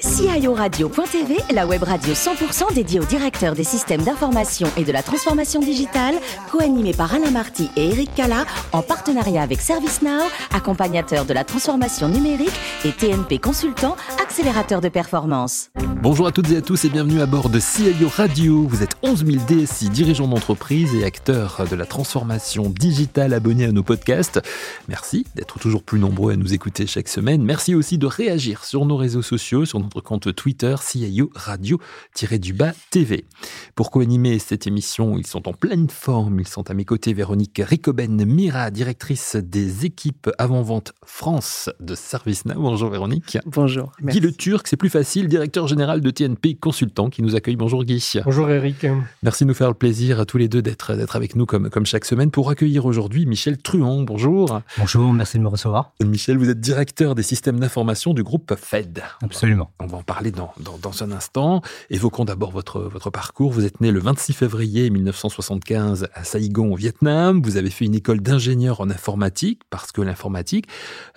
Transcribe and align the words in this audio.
CIORadio.tv, 0.00 1.36
la 1.52 1.66
web 1.66 1.82
radio 1.82 2.14
100% 2.14 2.74
dédiée 2.74 3.00
aux 3.00 3.04
directeurs 3.04 3.54
des 3.54 3.64
systèmes 3.64 4.02
d'information 4.02 4.68
et 4.76 4.84
de 4.84 4.92
la 4.92 5.02
transformation 5.02 5.60
digitale, 5.60 6.14
co-animée 6.50 6.94
par 6.94 7.14
Alain 7.14 7.30
Marty 7.30 7.70
et 7.76 7.88
Eric 7.88 8.14
Cala, 8.14 8.44
en 8.72 8.82
partenariat 8.82 9.42
avec 9.42 9.60
ServiceNow, 9.60 10.24
accompagnateur 10.54 11.24
de 11.24 11.34
la 11.34 11.44
transformation 11.44 12.08
numérique 12.08 12.58
et 12.84 12.92
TNP 12.92 13.38
Consultant, 13.38 13.96
accélérateur 14.22 14.80
de 14.80 14.88
performance. 14.88 15.70
Bonjour 16.02 16.26
à 16.26 16.32
toutes 16.32 16.50
et 16.50 16.56
à 16.56 16.62
tous 16.62 16.86
et 16.86 16.88
bienvenue 16.88 17.20
à 17.20 17.26
bord 17.26 17.50
de 17.50 17.60
CIO 17.60 18.08
Radio. 18.08 18.66
Vous 18.66 18.82
êtes 18.82 18.96
11 19.02 19.22
000 19.22 19.44
DSI, 19.46 19.90
dirigeants 19.90 20.28
d'entreprise 20.28 20.94
et 20.94 21.04
acteurs 21.04 21.66
de 21.70 21.76
la 21.76 21.84
transformation 21.84 22.70
digitale 22.70 23.34
abonnés 23.34 23.66
à 23.66 23.72
nos 23.72 23.82
podcasts. 23.82 24.40
Merci 24.88 25.26
d'être 25.34 25.58
toujours 25.58 25.82
plus 25.82 25.98
nombreux 25.98 26.32
à 26.32 26.36
nous 26.36 26.54
écouter 26.54 26.86
chaque 26.86 27.08
semaine. 27.08 27.44
Merci 27.44 27.74
aussi 27.74 27.98
de 27.98 28.06
réagir 28.06 28.64
sur 28.64 28.86
nos 28.86 28.96
réseaux 28.96 29.20
sociaux, 29.20 29.66
sur 29.66 29.78
notre 29.78 30.00
compte 30.00 30.34
Twitter 30.34 30.74
CIO 30.80 31.30
Radio-du-bas 31.34 32.72
TV. 32.90 33.26
Pour 33.74 33.90
co-animer 33.90 34.38
cette 34.38 34.66
émission, 34.66 35.18
ils 35.18 35.26
sont 35.26 35.48
en 35.48 35.52
pleine 35.52 35.90
forme. 35.90 36.40
Ils 36.40 36.48
sont 36.48 36.70
à 36.70 36.74
mes 36.74 36.86
côtés 36.86 37.12
Véronique 37.12 37.60
Ricoben 37.62 38.24
Mira, 38.24 38.70
directrice 38.70 39.36
des 39.36 39.84
équipes 39.84 40.30
avant-vente 40.38 40.94
France 41.04 41.68
de 41.78 41.94
ServiceNow. 41.94 42.54
Bonjour 42.54 42.88
Véronique. 42.88 43.36
Bonjour. 43.44 43.92
Guy 44.02 44.20
Le 44.20 44.32
Turc, 44.32 44.66
c'est 44.66 44.78
plus 44.78 44.88
facile, 44.88 45.28
directeur 45.28 45.68
général 45.68 45.89
de 45.98 46.10
TNP 46.10 46.54
Consultant 46.54 47.10
qui 47.10 47.22
nous 47.22 47.34
accueille. 47.34 47.56
Bonjour 47.56 47.84
Guy. 47.84 48.20
Bonjour 48.24 48.48
Eric. 48.48 48.86
Merci 49.24 49.44
de 49.44 49.48
nous 49.48 49.54
faire 49.54 49.68
le 49.68 49.74
plaisir 49.74 50.20
à 50.20 50.24
tous 50.24 50.38
les 50.38 50.46
deux 50.46 50.62
d'être 50.62 51.16
avec 51.16 51.34
nous 51.34 51.46
comme, 51.46 51.70
comme 51.70 51.86
chaque 51.86 52.04
semaine 52.04 52.30
pour 52.30 52.50
accueillir 52.50 52.86
aujourd'hui 52.86 53.26
Michel 53.26 53.58
Truand. 53.58 54.02
Bonjour. 54.02 54.60
Bonjour, 54.78 55.12
merci 55.12 55.38
de 55.38 55.42
me 55.42 55.48
recevoir. 55.48 55.92
Michel, 56.00 56.38
vous 56.38 56.48
êtes 56.48 56.60
directeur 56.60 57.14
des 57.16 57.24
systèmes 57.24 57.58
d'information 57.58 58.14
du 58.14 58.22
groupe 58.22 58.54
FED. 58.54 59.02
Absolument. 59.22 59.72
On 59.80 59.86
va 59.86 59.98
en 59.98 60.02
parler 60.02 60.30
dans, 60.30 60.52
dans, 60.60 60.78
dans 60.78 61.02
un 61.02 61.10
instant. 61.10 61.62
Évoquons 61.90 62.24
d'abord 62.24 62.52
votre, 62.52 62.80
votre 62.82 63.10
parcours. 63.10 63.50
Vous 63.50 63.64
êtes 63.64 63.80
né 63.80 63.90
le 63.90 63.98
26 63.98 64.32
février 64.34 64.90
1975 64.90 66.08
à 66.14 66.24
Saigon, 66.24 66.72
au 66.72 66.76
Vietnam. 66.76 67.42
Vous 67.42 67.56
avez 67.56 67.70
fait 67.70 67.86
une 67.86 67.94
école 67.94 68.20
d'ingénieur 68.20 68.80
en 68.80 68.90
informatique 68.90 69.62
parce 69.70 69.90
que 69.90 70.02
l'informatique, 70.02 70.66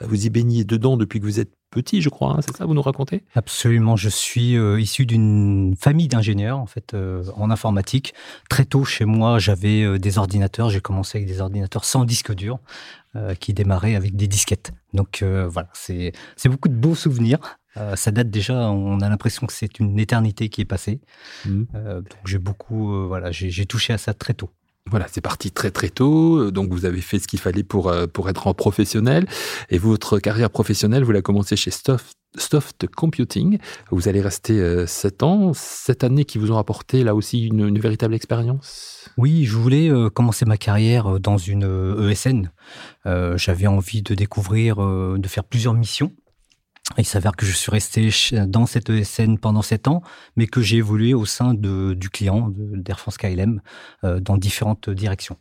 vous 0.01 0.25
y 0.25 0.29
baignez 0.29 0.63
dedans 0.63 0.97
depuis 0.97 1.19
que 1.19 1.25
vous 1.25 1.39
êtes 1.39 1.51
petit, 1.73 2.01
je 2.01 2.09
crois. 2.09 2.35
Hein, 2.37 2.39
c'est 2.45 2.55
ça, 2.55 2.65
vous 2.65 2.73
nous 2.73 2.81
racontez? 2.81 3.23
Absolument. 3.35 3.95
Je 3.95 4.09
suis 4.09 4.55
euh, 4.55 4.79
issu 4.79 5.05
d'une 5.05 5.75
famille 5.77 6.07
d'ingénieurs, 6.07 6.59
en 6.59 6.65
fait, 6.67 6.93
euh, 6.93 7.23
en 7.35 7.49
informatique. 7.49 8.13
Très 8.49 8.65
tôt, 8.65 8.85
chez 8.85 9.05
moi, 9.05 9.39
j'avais 9.39 9.81
euh, 9.81 9.97
des 9.97 10.17
ordinateurs. 10.17 10.69
J'ai 10.69 10.81
commencé 10.81 11.17
avec 11.17 11.27
des 11.27 11.41
ordinateurs 11.41 11.83
sans 11.83 12.05
disque 12.05 12.33
dur, 12.33 12.59
qui 13.39 13.53
démarraient 13.53 13.93
avec 13.93 14.15
des 14.15 14.27
disquettes. 14.27 14.71
Donc 14.93 15.23
voilà, 15.23 15.69
c'est 15.73 16.13
beaucoup 16.45 16.67
de 16.67 16.73
beaux 16.73 16.95
souvenirs. 16.95 17.59
ça 17.95 18.09
date 18.09 18.31
déjà. 18.31 18.71
On 18.71 19.01
a 19.01 19.09
l'impression 19.09 19.45
que 19.45 19.53
c'est 19.53 19.79
une 19.79 19.99
éternité 19.99 20.49
qui 20.49 20.61
est 20.61 20.65
passée. 20.65 20.99
Mmh. 21.45 21.63
donc 21.73 22.25
j'ai 22.25 22.39
beaucoup, 22.39 23.07
voilà, 23.07 23.29
j'ai 23.31 23.65
touché 23.67 23.93
à 23.93 23.99
ça 23.99 24.15
très 24.15 24.33
tôt. 24.33 24.49
Voilà, 24.89 25.07
c'est 25.09 25.21
parti 25.21 25.49
très 25.49 25.71
très 25.71 25.89
tôt, 25.89 26.51
donc 26.51 26.71
vous 26.71 26.85
avez 26.85 27.01
fait 27.01 27.17
ce 27.17 27.27
qu'il 27.27 27.39
fallait 27.39 27.63
pour, 27.63 27.87
euh, 27.87 28.05
pour 28.05 28.29
être 28.29 28.47
en 28.47 28.53
professionnel. 28.53 29.27
Et 29.69 29.77
votre 29.77 30.19
carrière 30.19 30.49
professionnelle, 30.49 31.03
vous 31.03 31.11
l'avez 31.11 31.23
commencé 31.23 31.55
chez 31.55 31.71
Soft, 31.71 32.87
Computing. 32.95 33.59
Vous 33.91 34.09
allez 34.09 34.21
rester 34.21 34.59
euh, 34.59 34.85
sept 34.85 35.23
ans. 35.23 35.53
Cette 35.53 36.03
année 36.03 36.25
qui 36.25 36.37
vous 36.37 36.51
ont 36.51 36.57
apporté 36.57 37.03
là 37.03 37.15
aussi 37.15 37.47
une, 37.47 37.79
véritable 37.79 38.13
expérience? 38.13 39.09
Oui, 39.17 39.45
je 39.45 39.55
voulais 39.55 39.89
euh, 39.89 40.09
commencer 40.09 40.43
ma 40.43 40.57
carrière 40.57 41.17
dans 41.19 41.37
une 41.37 41.63
ESN. 42.09 42.51
E 43.05 43.37
j'avais 43.37 43.67
envie 43.67 44.01
de 44.01 44.15
découvrir, 44.15 44.77
de 44.77 45.27
faire 45.27 45.45
plusieurs 45.45 45.73
missions. 45.73 46.11
Il 46.97 47.05
s'avère 47.05 47.35
que 47.35 47.45
je 47.45 47.53
suis 47.53 47.71
resté 47.71 48.09
dans 48.47 48.65
cette 48.65 48.89
ESN 48.89 49.37
pendant 49.37 49.61
sept 49.61 49.87
ans, 49.87 50.03
mais 50.35 50.47
que 50.47 50.61
j'ai 50.61 50.77
évolué 50.77 51.13
au 51.13 51.25
sein 51.25 51.53
de, 51.53 51.93
du 51.93 52.09
client 52.09 52.51
d'Air 52.53 52.99
France 52.99 53.17
KLM 53.17 53.61
euh, 54.03 54.19
dans 54.19 54.37
différentes 54.37 54.89
directions. 54.89 55.37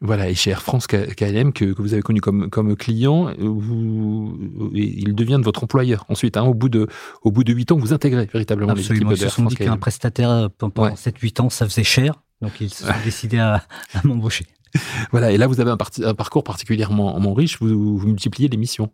Voilà, 0.00 0.28
et 0.28 0.34
chez 0.34 0.50
Air 0.50 0.62
France 0.62 0.86
KLM, 0.86 1.52
que, 1.52 1.64
que 1.72 1.80
vous 1.82 1.94
avez 1.94 2.02
connu 2.02 2.20
comme, 2.20 2.50
comme 2.50 2.76
client, 2.76 3.32
vous, 3.38 4.38
il 4.74 5.14
devient 5.14 5.38
de 5.38 5.44
votre 5.44 5.64
employeur. 5.64 6.04
Ensuite, 6.08 6.36
hein, 6.36 6.42
au 6.42 6.54
bout 6.54 6.68
de 6.68 6.86
au 7.22 7.32
bout 7.32 7.44
de 7.44 7.52
8 7.52 7.72
ans, 7.72 7.78
vous 7.78 7.94
intégrez 7.94 8.26
véritablement 8.26 8.74
l'équipe 8.74 8.90
d'Air 8.90 9.06
France 9.06 9.20
Ils 9.20 9.30
se 9.30 9.36
sont 9.36 9.44
dit 9.44 9.56
qu'un 9.56 9.78
prestataire 9.78 10.30
euh, 10.30 10.48
pendant 10.56 10.94
7-8 10.94 11.40
ans, 11.40 11.50
ça 11.50 11.66
faisait 11.66 11.82
cher, 11.82 12.22
donc 12.42 12.60
ils 12.60 12.70
se 12.70 12.84
sont 12.84 12.92
décidés 13.04 13.38
à, 13.38 13.64
à 13.94 14.00
m'embaucher. 14.04 14.46
Voilà, 15.10 15.32
et 15.32 15.38
là, 15.38 15.46
vous 15.46 15.60
avez 15.60 15.70
un, 15.70 15.78
un 16.04 16.14
parcours 16.14 16.44
particulièrement 16.44 17.32
riche, 17.32 17.58
vous, 17.60 17.96
vous 17.96 18.06
multipliez 18.06 18.48
les 18.48 18.58
missions. 18.58 18.92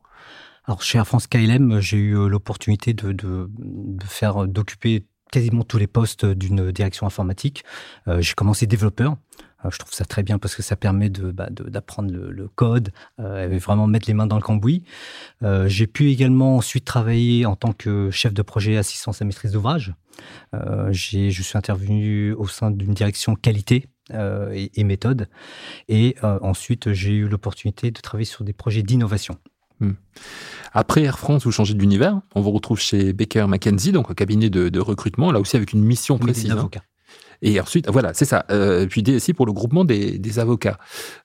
Alors 0.64 0.82
chez 0.82 0.98
Air 0.98 1.06
France 1.06 1.26
KLM, 1.26 1.80
j'ai 1.80 1.96
eu 1.96 2.16
euh, 2.16 2.28
l'opportunité 2.28 2.94
de, 2.94 3.12
de, 3.12 3.50
de 3.58 4.04
faire 4.04 4.46
d'occuper 4.46 5.06
quasiment 5.30 5.64
tous 5.64 5.78
les 5.78 5.86
postes 5.86 6.24
d'une 6.24 6.70
direction 6.70 7.06
informatique. 7.06 7.64
Euh, 8.06 8.20
j'ai 8.20 8.34
commencé 8.34 8.66
développeur. 8.66 9.16
Euh, 9.64 9.70
je 9.70 9.78
trouve 9.78 9.92
ça 9.92 10.04
très 10.04 10.22
bien 10.22 10.38
parce 10.38 10.54
que 10.54 10.62
ça 10.62 10.76
permet 10.76 11.10
de, 11.10 11.30
bah, 11.30 11.48
d'apprendre 11.50 12.12
le, 12.12 12.48
code 12.48 12.92
euh, 13.20 13.50
et 13.50 13.58
vraiment 13.58 13.86
mettre 13.86 14.08
les 14.08 14.14
mains 14.14 14.26
dans 14.26 14.36
le 14.36 14.42
cambouis. 14.42 14.84
Euh, 15.42 15.68
j'ai 15.68 15.86
pu 15.86 16.10
également 16.10 16.56
ensuite 16.56 16.84
travailler 16.84 17.46
en 17.46 17.56
tant 17.56 17.72
que 17.72 18.10
chef 18.10 18.34
de 18.34 18.42
projet 18.42 18.76
assistance 18.76 19.22
à 19.22 19.24
maîtrise 19.24 19.52
d'ouvrage. 19.52 19.94
j'ai, 20.90 21.30
je 21.30 21.42
suis 21.42 21.56
intervenu 21.56 22.32
au 22.32 22.46
sein 22.46 22.70
d'une 22.70 22.94
direction 22.94 23.34
qualité 23.34 23.86
et, 24.12 24.70
et, 24.78 24.84
méthode. 24.84 25.28
Et 25.88 26.16
ensuite, 26.22 26.92
j'ai 26.92 27.12
eu 27.12 27.28
l'opportunité 27.28 27.90
de 27.90 28.00
travailler 28.00 28.26
sur 28.26 28.44
des 28.44 28.52
projets 28.52 28.82
d'innovation. 28.82 29.38
Hmm. 29.82 29.92
Après 30.72 31.02
Air 31.02 31.18
France, 31.18 31.44
vous 31.44 31.52
changez 31.52 31.74
d'univers. 31.74 32.20
On 32.34 32.40
vous 32.40 32.52
retrouve 32.52 32.78
chez 32.78 33.12
Baker 33.12 33.46
McKenzie, 33.46 33.92
donc 33.92 34.10
un 34.10 34.14
cabinet 34.14 34.48
de, 34.48 34.80
recrutement, 34.80 35.32
là 35.32 35.40
aussi 35.40 35.56
avec 35.56 35.72
une 35.72 35.82
mission 35.82 36.18
précise. 36.18 36.52
Hein. 36.52 36.70
Et 37.44 37.60
ensuite, 37.60 37.90
voilà, 37.90 38.14
c'est 38.14 38.24
ça. 38.24 38.46
Euh, 38.50 38.86
puis 38.86 39.02
DSI 39.02 39.34
pour 39.34 39.46
le 39.46 39.52
groupement 39.52 39.84
des, 39.84 40.38
avocats. 40.38 40.78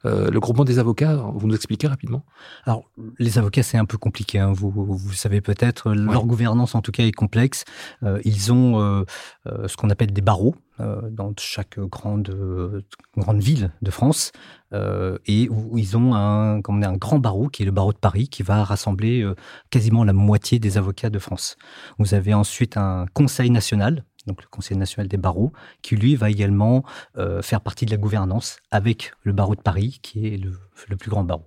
Euh, 0.03 0.31
le 0.31 0.39
groupement 0.39 0.65
des 0.65 0.79
avocats, 0.79 1.15
vous 1.35 1.47
nous 1.47 1.55
expliquez 1.55 1.87
rapidement? 1.87 2.25
Alors, 2.65 2.89
les 3.19 3.37
avocats, 3.37 3.61
c'est 3.61 3.77
un 3.77 3.85
peu 3.85 3.99
compliqué. 3.99 4.39
Hein. 4.39 4.51
Vous, 4.51 4.71
vous 4.71 5.13
savez 5.13 5.41
peut-être, 5.41 5.91
leur 5.93 6.25
gouvernance 6.25 6.73
en 6.73 6.81
tout 6.81 6.91
cas 6.91 7.03
est 7.03 7.11
complexe. 7.11 7.65
Euh, 8.01 8.19
ils 8.25 8.51
ont 8.51 8.81
euh, 8.81 9.03
euh, 9.45 9.67
ce 9.67 9.77
qu'on 9.77 9.91
appelle 9.91 10.11
des 10.11 10.21
barreaux 10.21 10.55
dans 10.79 11.33
chaque 11.39 11.79
grande, 11.79 12.83
grande 13.15 13.39
ville 13.39 13.71
de 13.81 13.91
France. 13.91 14.31
et 14.73 15.49
où 15.49 15.77
ils 15.77 15.97
ont 15.97 16.13
un, 16.13 16.61
comme 16.61 16.83
un 16.83 16.97
grand 16.97 17.19
barreau 17.19 17.47
qui 17.47 17.63
est 17.63 17.65
le 17.65 17.71
barreau 17.71 17.93
de 17.93 17.97
Paris 17.97 18.27
qui 18.27 18.43
va 18.43 18.63
rassembler 18.63 19.25
quasiment 19.69 20.03
la 20.03 20.13
moitié 20.13 20.59
des 20.59 20.77
avocats 20.77 21.09
de 21.09 21.19
France. 21.19 21.55
Vous 21.99 22.13
avez 22.13 22.33
ensuite 22.33 22.77
un 22.77 23.05
conseil 23.13 23.49
national 23.49 24.03
donc 24.27 24.43
le 24.43 24.47
Conseil 24.49 24.77
national 24.77 25.07
des 25.07 25.17
barreaux, 25.17 25.53
qui 25.81 25.95
lui 25.95 26.15
va 26.15 26.29
également 26.29 26.83
euh, 27.17 27.41
faire 27.41 27.61
partie 27.61 27.85
de 27.85 27.91
la 27.91 27.97
gouvernance 27.97 28.57
avec 28.69 29.13
le 29.23 29.33
barreau 29.33 29.55
de 29.55 29.61
Paris, 29.61 29.99
qui 30.03 30.27
est 30.27 30.37
le 30.37 30.95
plus 30.97 31.09
grand 31.09 31.23
barreau. 31.23 31.45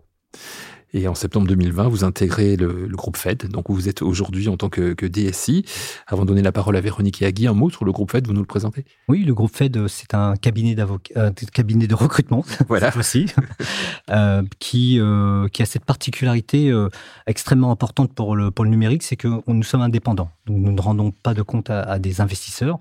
Et 0.92 1.06
en 1.08 1.14
septembre 1.14 1.46
2020, 1.46 1.88
vous 1.88 2.04
intégrez 2.04 2.56
le, 2.56 2.86
le 2.86 2.96
groupe 2.96 3.16
FED. 3.16 3.48
Donc, 3.48 3.70
vous 3.70 3.88
êtes 3.88 4.02
aujourd'hui 4.02 4.48
en 4.48 4.56
tant 4.56 4.68
que, 4.68 4.92
que, 4.92 5.06
DSI. 5.06 5.64
Avant 6.06 6.22
de 6.22 6.28
donner 6.28 6.42
la 6.42 6.52
parole 6.52 6.76
à 6.76 6.80
Véronique 6.80 7.22
et 7.22 7.26
à 7.26 7.32
Guy, 7.32 7.46
un 7.46 7.52
mot 7.52 7.70
sur 7.70 7.84
le 7.84 7.92
groupe 7.92 8.10
FED, 8.10 8.26
vous 8.26 8.32
nous 8.32 8.40
le 8.40 8.46
présentez 8.46 8.84
Oui, 9.08 9.24
le 9.24 9.34
groupe 9.34 9.54
FED, 9.54 9.86
c'est 9.88 10.14
un 10.14 10.36
cabinet, 10.36 10.76
euh, 11.16 11.30
cabinet 11.52 11.86
de 11.86 11.94
recrutement, 11.94 12.44
voilà. 12.68 12.92
aussi, 12.96 13.26
euh, 14.10 14.42
qui, 14.58 14.98
euh, 15.00 15.48
qui 15.48 15.62
a 15.62 15.66
cette 15.66 15.84
particularité 15.84 16.70
euh, 16.70 16.88
extrêmement 17.26 17.70
importante 17.70 18.12
pour 18.14 18.36
le, 18.36 18.50
pour 18.50 18.64
le 18.64 18.70
numérique, 18.70 19.02
c'est 19.02 19.16
que 19.16 19.28
nous 19.46 19.62
sommes 19.62 19.82
indépendants. 19.82 20.30
Donc, 20.46 20.58
nous 20.58 20.72
ne 20.72 20.80
rendons 20.80 21.12
pas 21.12 21.34
de 21.34 21.42
compte 21.42 21.70
à, 21.70 21.82
à 21.82 21.98
des 21.98 22.20
investisseurs. 22.20 22.80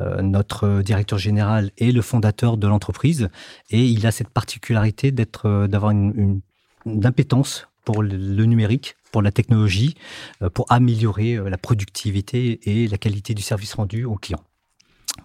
Euh, 0.00 0.22
notre 0.22 0.82
directeur 0.82 1.18
général 1.18 1.70
est 1.78 1.92
le 1.92 2.02
fondateur 2.02 2.56
de 2.56 2.66
l'entreprise 2.66 3.28
et 3.70 3.84
il 3.84 4.06
a 4.06 4.10
cette 4.10 4.28
particularité 4.28 5.12
d'être, 5.12 5.46
euh, 5.46 5.66
d'avoir 5.66 5.92
une, 5.92 6.12
une 6.16 6.40
d'impétence 6.86 7.68
pour 7.84 8.02
le 8.02 8.44
numérique, 8.44 8.96
pour 9.12 9.22
la 9.22 9.30
technologie, 9.30 9.94
euh, 10.42 10.50
pour 10.50 10.66
améliorer 10.70 11.36
euh, 11.36 11.48
la 11.48 11.58
productivité 11.58 12.58
et 12.64 12.88
la 12.88 12.98
qualité 12.98 13.34
du 13.34 13.42
service 13.42 13.74
rendu 13.74 14.04
aux 14.04 14.16
clients. 14.16 14.42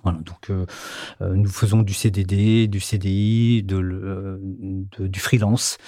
Voilà, 0.04 0.20
donc 0.20 0.52
euh, 0.52 0.66
nous 1.20 1.50
faisons 1.50 1.82
du 1.82 1.96
CDD, 1.96 2.68
du 2.68 2.80
CDI, 2.80 3.64
du 3.64 5.20
freelance, 5.20 5.80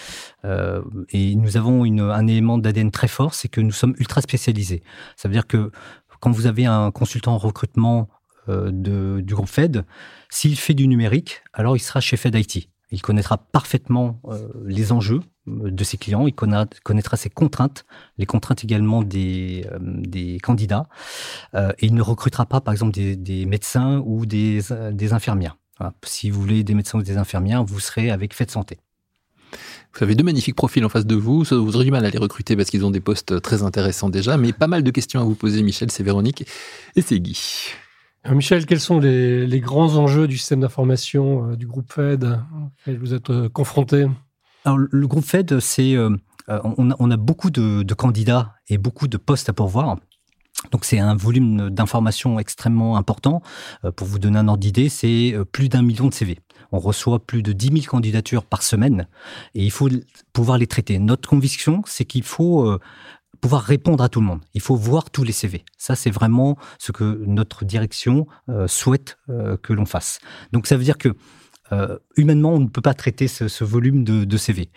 et 0.44 1.36
nous 1.36 1.56
avons 1.56 1.84
un 1.84 2.28
élément 2.28 2.58
d'ADN 2.58 2.90
très 2.90 3.08
fort, 3.08 3.36
c'est 3.36 3.48
que 3.48 3.62
nous 3.62 3.72
sommes 3.72 3.94
ultra 4.00 4.22
spécialisés. 4.22 4.82
Ça 5.16 5.28
veut 5.28 5.34
dire 5.34 5.46
que 5.46 5.72
quand 6.20 6.32
vous 6.32 6.48
avez 6.48 6.66
un 6.66 6.90
consultant 6.90 7.34
en 7.34 7.38
recrutement 7.38 8.10
du 8.48 9.36
groupe 9.36 9.48
Fed, 9.48 9.86
s'il 10.30 10.58
fait 10.58 10.74
du 10.74 10.88
numérique, 10.88 11.44
alors 11.54 11.78
il 11.78 11.80
sera 11.80 12.02
chez 12.02 12.18
Fed 12.18 12.34
IT. 12.34 12.70
Il 12.92 13.02
connaîtra 13.02 13.38
parfaitement 13.38 14.20
euh, 14.26 14.48
les 14.66 14.92
enjeux 14.92 15.22
euh, 15.48 15.72
de 15.72 15.84
ses 15.84 15.98
clients, 15.98 16.28
il 16.28 16.34
connaîtra 16.34 17.18
ses 17.18 17.30
contraintes, 17.30 17.86
les 18.18 18.26
contraintes 18.26 18.64
également 18.64 19.02
des, 19.02 19.66
euh, 19.72 20.38
candidats, 20.44 20.88
et 21.56 21.86
il 21.86 21.94
ne 21.96 22.02
recrutera 22.02 22.46
pas, 22.46 22.62
par 22.62 22.74
exemple, 22.74 22.92
des, 22.92 23.46
médecins 23.46 24.02
ou 24.06 24.26
des, 24.26 24.72
infirmières. 25.14 25.58
Si 26.04 26.30
vous 26.30 26.40
voulez 26.40 26.64
des 26.64 26.76
médecins 26.76 27.00
ou 27.00 27.04
des 27.04 27.18
infirmières, 27.18 27.64
vous 27.64 27.80
serez 27.80 28.12
avec 28.12 28.36
Fête 28.36 28.52
Santé. 28.52 28.78
Vous 29.94 30.04
avez 30.04 30.16
deux 30.16 30.24
magnifiques 30.24 30.56
profils 30.56 30.86
en 30.86 30.90
face 30.90 31.06
de 31.06 31.16
vous. 31.16 31.44
Vous 31.44 31.76
aurez 31.76 31.86
du 31.86 31.92
mal 31.92 32.06
à 32.06 32.10
les 32.10 32.18
recruter 32.18 32.56
parce 32.56 32.70
qu'ils 32.70 32.86
ont 32.86 32.92
des 32.92 33.02
postes 33.02 33.42
très 33.42 33.64
intéressants 33.64 34.10
déjà, 34.10 34.38
mais 34.38 34.54
pas 34.54 34.68
mal 34.68 34.84
de 34.84 34.92
questions 34.92 35.20
à 35.20 35.24
vous 35.24 35.36
poser, 35.36 35.64
Michel, 35.64 35.92
c'est 35.92 36.04
Véronique 36.04 36.46
et 36.96 37.02
c'est 37.02 37.20
Guy. 37.20 37.72
Euh, 38.28 38.36
Michel, 38.36 38.66
quels 38.66 38.80
sont 38.80 39.00
les, 39.00 39.60
grands 39.60 39.96
enjeux 39.96 40.28
du 40.28 40.38
système 40.38 40.62
d'information 40.62 41.52
euh, 41.52 41.56
du 41.56 41.66
groupe 41.66 41.92
Fed 41.92 42.40
vous 42.88 43.14
êtes 43.14 43.30
euh, 43.30 43.50
confronté 43.50 44.08
le 44.66 45.08
groupe 45.08 45.26
Fed, 45.26 45.60
c'est 45.60 45.98
on, 46.48 47.12
a 47.12 47.18
beaucoup 47.18 47.50
de, 47.50 47.94
candidats 47.96 48.54
et 48.68 48.78
beaucoup 48.78 49.08
de 49.08 49.18
postes 49.18 49.50
à 49.50 49.54
pourvoir. 49.54 49.98
Donc 50.72 50.86
c'est 50.86 51.00
un 51.00 51.16
volume 51.16 51.72
d'informations 51.72 52.38
extrêmement 52.38 52.96
important. 52.96 53.42
pour 53.96 54.06
vous 54.06 54.20
donner 54.20 54.38
un 54.38 54.48
ordre 54.48 54.60
d'idée, 54.60 54.88
c'est 54.88 55.36
plus 55.52 55.68
d'un 55.68 55.82
million 55.82 56.10
de 56.10 56.14
CV. 56.14 56.38
On 56.72 56.78
reçoit 56.78 57.26
plus 57.26 57.42
de 57.42 57.54
10 57.54 57.82
000 57.82 57.86
candidatures 57.88 58.46
par 58.46 58.62
semaine 58.62 59.08
et 59.56 59.64
il 59.64 59.72
faut 59.72 59.90
pouvoir 60.32 60.60
les 60.60 60.68
traiter. 60.68 61.00
Notre 61.00 61.28
conviction, 61.28 61.82
c'est 61.88 62.06
qu'il 62.06 62.22
faut 62.22 62.78
pouvoir 63.42 63.64
répondre 63.64 64.04
à 64.04 64.10
tout 64.10 64.22
le 64.22 64.28
monde. 64.28 64.42
Il 64.54 64.62
faut 64.62 64.76
voir 64.76 65.10
tous 65.10 65.24
les 65.24 65.32
CV. 65.32 65.66
Ça, 65.78 65.96
c'est 65.96 66.12
vraiment 66.12 66.58
ce 66.78 66.92
que 66.92 67.24
notre 67.26 67.66
direction 67.66 68.28
euh, 68.48 68.68
souhaite 68.68 69.18
euh, 69.30 69.58
que 69.58 69.74
l'on 69.74 69.86
fasse. 69.86 70.20
Donc, 70.54 70.68
ça 70.68 70.78
veut 70.78 70.84
dire 70.84 71.00
que 71.00 71.10
euh, 71.72 71.98
humainement, 72.16 72.54
on 72.54 72.60
ne 72.60 72.68
peut 72.68 72.82
pas 72.82 72.94
traiter 72.94 73.28
ce, 73.28 73.64
volume 73.64 74.04
de, 74.04 74.38
CV. 74.38 74.70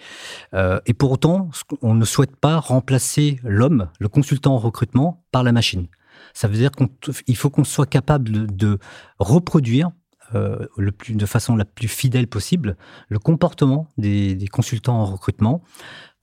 et 0.87 0.94
pour 0.94 1.11
autant, 1.11 1.50
on 1.82 1.94
ne 1.94 2.05
souhaite 2.05 2.37
pas 2.37 2.58
remplacer 2.58 3.40
l'homme, 3.43 3.90
le 3.99 4.08
consultant 4.08 4.55
en 4.55 4.58
recrutement, 4.58 5.25
par 5.32 5.43
la 5.43 5.52
machine. 5.52 5.88
Ça 6.32 6.46
veut 6.46 6.56
dire 6.56 6.70
qu'il 6.70 7.37
faut 7.37 7.50
qu'on 7.50 7.64
soit 7.64 7.87
capable 7.87 8.55
de, 8.55 8.78
reproduire 9.19 9.90
le 10.32 10.90
plus, 10.90 11.14
de 11.14 11.26
façon 11.26 11.56
la 11.56 11.64
plus 11.64 11.88
fidèle 11.88 12.28
possible 12.28 12.76
le 13.08 13.19
comportement 13.19 13.88
des, 13.99 14.34
des 14.37 14.49
consultants 14.49 15.00
en 15.00 15.05
recrutement, 15.05 15.62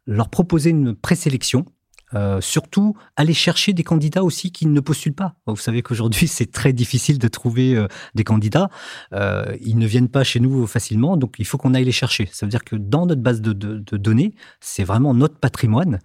leur 0.08 0.30
proposer 0.30 0.70
une 0.70 0.96
présélection 0.96 1.66
euh, 2.14 2.42
surtout, 2.42 2.96
aller 3.16 3.34
chercher 3.34 3.74
des 3.74 3.84
candidats 3.84 4.24
aussi 4.24 4.52
qui 4.52 4.68
ne 4.68 4.80
postulent 4.80 5.14
pas. 5.14 5.36
Vous 5.48 5.56
savez 5.56 5.82
qu'aujourd'hui, 5.82 6.28
c'est 6.28 6.52
très 6.52 6.74
difficile 6.74 7.20
de 7.20 7.28
trouver 7.28 7.76
euh, 7.76 7.88
des 8.16 8.24
candidats. 8.24 8.70
Euh, 9.14 9.56
ils 9.62 9.78
ne 9.78 9.88
viennent 9.88 10.10
pas 10.10 10.24
chez 10.24 10.40
nous 10.40 10.68
facilement, 10.68 11.18
donc 11.18 11.36
il 11.40 11.46
faut 11.46 11.58
qu'on 11.58 11.74
aille 11.74 11.86
les 11.86 11.92
chercher. 11.92 12.30
Ça 12.32 12.46
veut 12.46 12.50
dire 12.50 12.64
que 12.64 12.76
dans 12.76 13.06
notre 13.06 13.22
base 13.22 13.42
de, 13.42 13.54
de 13.54 13.98
données, 13.98 14.34
c'est 14.60 14.84
vraiment 14.84 15.14
notre 15.14 15.38
patrimoine. 15.38 16.00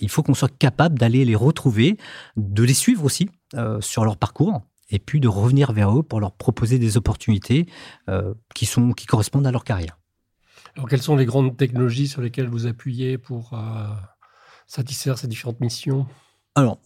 il 0.00 0.08
faut 0.08 0.22
qu'on 0.22 0.34
soit 0.34 0.54
capable 0.58 0.98
d'aller 0.98 1.24
les 1.24 1.34
retrouver, 1.34 1.96
de 2.36 2.62
les 2.62 2.74
suivre 2.74 3.04
aussi 3.04 3.30
sur 3.80 4.04
leur 4.04 4.16
parcours 4.16 4.62
et 4.90 4.98
puis 4.98 5.20
de 5.20 5.28
revenir 5.28 5.72
vers 5.72 5.96
eux 5.96 6.02
pour 6.02 6.20
leur 6.20 6.32
proposer 6.32 6.78
des 6.78 6.96
opportunités 6.96 7.66
qui, 8.54 8.66
sont, 8.66 8.92
qui 8.92 9.06
correspondent 9.06 9.46
à 9.46 9.52
leur 9.52 9.64
carrière. 9.64 9.98
Alors, 10.76 10.88
quelles 10.88 11.02
sont 11.02 11.16
les 11.16 11.26
grandes 11.26 11.56
technologies 11.56 12.08
sur 12.08 12.22
lesquelles 12.22 12.48
vous 12.48 12.66
appuyez 12.66 13.18
pour 13.18 13.58
satisfaire 14.68 15.18
ces 15.18 15.26
différentes 15.26 15.60
missions? 15.60 16.06
Alors, 16.54 16.78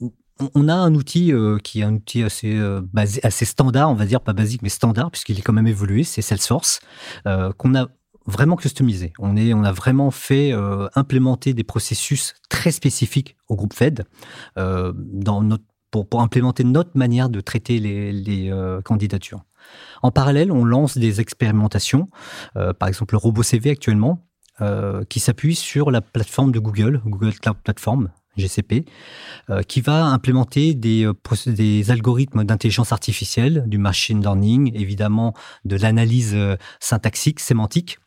on 0.55 0.69
a 0.69 0.75
un 0.75 0.95
outil 0.95 1.33
euh, 1.33 1.59
qui 1.59 1.81
est 1.81 1.85
un 1.85 1.95
outil 1.95 2.23
assez, 2.23 2.57
euh, 2.57 2.81
assez 3.23 3.45
standard, 3.45 3.91
on 3.91 3.95
va 3.95 4.07
dire, 4.07 4.21
pas 4.21 4.33
basique, 4.33 4.63
mais 4.63 4.69
standard, 4.69 5.11
puisqu'il 5.11 5.39
est 5.39 5.43
quand 5.43 5.53
même 5.53 5.67
évolué, 5.67 6.05
c'est 6.05 6.23
Salesforce, 6.23 6.81
euh, 7.27 7.53
qu'on 7.53 7.75
a 7.75 7.89
vraiment 8.27 8.57
customisé. 8.57 9.13
On, 9.19 9.37
est, 9.37 9.53
on 9.53 9.65
a 9.65 9.73
vraiment 9.73 10.13
fait 10.13 10.53
implémenter 10.95 11.55
des 11.55 11.65
processus 11.65 12.35
très 12.49 12.71
spécifiques 12.71 13.37
au 13.49 13.57
groupe 13.57 13.75
Fed 13.75 14.05
pour, 15.91 16.21
implémenter 16.21 16.63
notre 16.63 16.97
manière 16.97 17.29
de 17.29 17.41
traiter 17.41 17.81
les 17.81 18.53
candidatures. 18.85 19.43
En 20.03 20.13
parallèle, 20.13 20.53
on 20.53 20.65
lance 20.65 20.99
des 20.99 21.21
expérimentations, 21.21 22.07
par 22.55 22.87
exemple 22.87 23.15
le 23.15 23.19
robot 23.19 23.43
CV 23.43 23.71
actuellement, 23.71 24.25
euh, 24.61 25.05
qui 25.09 25.21
s'appuie 25.21 25.55
sur 25.55 25.91
la 25.91 26.01
plateforme 26.01 26.53
de 26.53 26.59
Google, 26.59 27.01
Google 27.07 27.33
Cloud 27.33 27.57
Platform, 27.65 28.11
GCP, 28.37 28.85
euh, 29.51 29.63
qui 29.63 29.81
va 29.81 30.05
implémenter 30.05 30.75
des, 30.75 31.07
euh, 31.07 31.15
des 31.47 31.91
algorithmes 31.91 32.45
d'intelligence 32.45 32.93
artificielle, 32.93 33.65
du 33.67 33.79
machine 33.79 34.21
learning, 34.21 34.73
évidemment 34.75 35.35
de 35.65 35.77
l'analyse 35.77 36.37
syntaxique, 36.81 37.41
sémantique, 37.41 37.99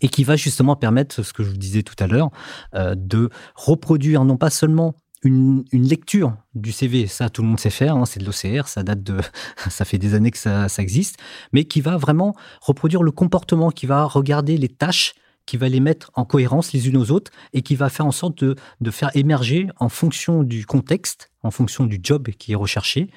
et 0.00 0.08
qui 0.08 0.24
va 0.24 0.36
justement 0.36 0.76
permettre, 0.76 1.22
ce 1.22 1.32
que 1.32 1.42
je 1.42 1.50
vous 1.50 1.56
disais 1.56 1.82
tout 1.82 1.96
à 1.98 2.06
l'heure, 2.06 2.30
de 2.74 3.30
reproduire 3.54 4.24
non 4.24 4.36
pas 4.36 4.50
seulement 4.50 4.94
une, 5.24 5.64
lecture 5.72 6.36
du 6.54 6.72
CV, 6.72 7.06
ça 7.06 7.30
tout 7.30 7.42
le 7.42 7.48
monde 7.48 7.60
sait 7.60 7.70
faire, 7.70 7.96
hein, 7.96 8.04
c'est 8.04 8.20
de 8.20 8.26
l'OCR, 8.26 8.68
ça 8.68 8.82
date 8.82 9.02
de, 9.02 9.18
ça 9.70 9.84
fait 9.84 9.98
des 9.98 10.14
années 10.14 10.30
que 10.30 10.38
ça, 10.38 10.68
existe, 10.78 11.18
mais 11.52 11.64
qui 11.64 11.80
va 11.80 11.96
vraiment 11.96 12.34
reproduire 12.60 13.02
le 13.02 13.10
comportement, 13.10 13.70
qui 13.70 13.86
va 13.86 14.04
regarder 14.04 14.56
les 14.56 14.68
tâches 14.68 15.14
qui 15.46 15.56
va 15.56 15.68
les 15.68 15.80
mettre 15.80 16.10
en 16.14 16.24
cohérence 16.24 16.72
les 16.72 16.88
unes 16.88 16.96
aux 16.96 17.10
autres 17.10 17.30
et 17.52 17.62
qui 17.62 17.76
va 17.76 17.88
faire 17.88 18.06
en 18.06 18.12
sorte 18.12 18.42
de, 18.42 18.56
faire 18.90 19.10
émerger 19.14 19.68
en 19.78 19.88
fonction 19.88 20.42
du 20.42 20.66
contexte, 20.66 21.30
en 21.42 21.50
fonction 21.50 21.86
du 21.86 22.00
job 22.02 22.28
qui 22.30 22.52
est 22.52 22.56
recherché, 22.56 23.10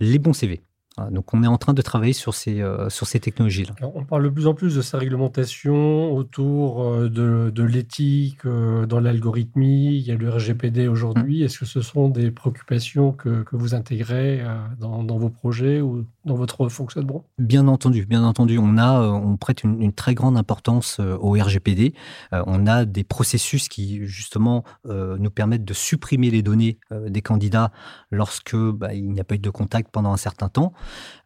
les 0.00 0.18
bons 0.18 0.32
CV. 0.32 0.62
Donc 1.10 1.32
on 1.32 1.42
est 1.42 1.46
en 1.46 1.56
train 1.56 1.72
de 1.72 1.80
travailler 1.80 2.12
sur 2.12 2.34
ces, 2.34 2.60
euh, 2.60 2.90
sur 2.90 3.06
ces 3.06 3.18
technologies-là. 3.18 3.74
On 3.94 4.04
parle 4.04 4.24
de 4.24 4.28
plus 4.28 4.46
en 4.46 4.52
plus 4.52 4.76
de 4.76 4.82
sa 4.82 4.98
réglementation 4.98 6.12
autour 6.12 6.82
euh, 6.82 7.08
de, 7.08 7.50
de 7.50 7.62
l'éthique 7.62 8.44
euh, 8.44 8.84
dans 8.84 9.00
l'algorithmie. 9.00 9.96
Il 9.96 10.02
y 10.02 10.10
a 10.10 10.16
le 10.16 10.28
RGPD 10.28 10.88
aujourd'hui. 10.88 11.40
Mmh. 11.40 11.44
Est-ce 11.44 11.58
que 11.60 11.64
ce 11.64 11.80
sont 11.80 12.10
des 12.10 12.30
préoccupations 12.30 13.12
que, 13.12 13.42
que 13.42 13.56
vous 13.56 13.74
intégrez 13.74 14.44
dans, 14.78 15.02
dans, 15.02 15.16
vos 15.16 15.30
projets 15.30 15.80
ou 15.80 16.04
dans 16.26 16.34
votre 16.34 16.68
fonctionnement? 16.68 17.24
Bien 17.38 17.68
entendu, 17.68 18.04
bien 18.04 18.22
entendu. 18.22 18.58
On, 18.58 18.76
a, 18.76 19.00
on 19.00 19.36
prête 19.38 19.64
une, 19.64 19.80
une 19.80 19.92
très 19.92 20.14
grande 20.14 20.36
importance 20.36 21.00
au 21.00 21.32
RGPD. 21.32 21.94
On 22.32 22.66
a 22.66 22.84
des 22.84 23.04
processus 23.04 23.68
qui 23.68 24.06
justement 24.06 24.64
nous 24.84 25.30
permettent 25.30 25.64
de 25.64 25.74
supprimer 25.74 26.30
les 26.30 26.42
données 26.42 26.78
des 26.90 27.22
candidats 27.22 27.72
lorsque 28.10 28.56
bah, 28.56 28.94
il 28.94 29.10
n'y 29.10 29.20
a 29.20 29.24
pas 29.24 29.36
eu 29.36 29.38
de 29.38 29.50
contact 29.50 29.90
pendant 29.90 30.12
un 30.12 30.16
certain 30.16 30.48
temps. 30.48 30.72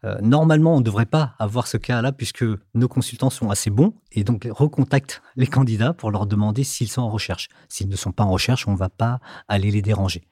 Euh, 0.04 0.16
normalement, 0.22 0.74
on 0.74 0.78
ne 0.78 0.84
devrait 0.84 1.06
pas 1.06 1.34
avoir 1.38 1.66
ce 1.66 1.76
cas-là 1.76 2.12
puisque 2.12 2.44
nos 2.74 2.88
consultants 2.88 3.30
sont 3.30 3.50
assez 3.50 3.70
bons 3.70 3.94
et 4.12 4.24
donc 4.24 4.46
recontactent 4.50 5.22
les 5.36 5.46
candidats 5.46 5.92
pour 5.92 6.10
leur 6.10 6.26
demander 6.26 6.64
s'ils 6.64 6.90
sont 6.90 7.02
en 7.02 7.10
recherche. 7.10 7.48
S'ils 7.68 7.88
ne 7.88 7.96
sont 7.96 8.12
pas 8.12 8.24
en 8.24 8.30
recherche, 8.30 8.68
on 8.68 8.72
ne 8.72 8.76
va 8.76 8.88
pas 8.88 9.20
aller 9.48 9.70
les 9.70 9.82
déranger. 9.82 10.22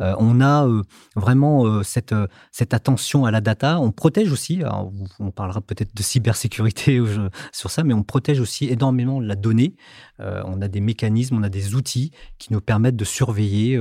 Euh, 0.00 0.14
on 0.18 0.42
a 0.42 0.66
euh, 0.66 0.82
vraiment 1.16 1.82
cette, 1.82 2.12
attention 2.70 3.24
à 3.24 3.30
la 3.30 3.40
data. 3.40 3.80
On 3.80 3.90
protège 3.90 4.30
aussi, 4.30 4.62
on 5.18 5.30
parlera 5.30 5.62
peut-être 5.62 5.94
de 5.94 6.02
cybersécurité 6.02 7.02
sur 7.52 7.70
ça, 7.70 7.82
mais 7.82 7.94
on 7.94 8.02
protège 8.02 8.40
aussi 8.40 8.68
énormément 8.68 9.20
la 9.20 9.34
donnée. 9.34 9.74
on 10.18 10.60
a 10.60 10.68
des 10.68 10.80
mécanismes, 10.80 11.36
on 11.38 11.42
a 11.42 11.48
des 11.48 11.74
outils 11.74 12.12
qui 12.38 12.52
nous 12.52 12.60
permettent 12.60 12.96
de 12.96 13.06
surveiller 13.06 13.80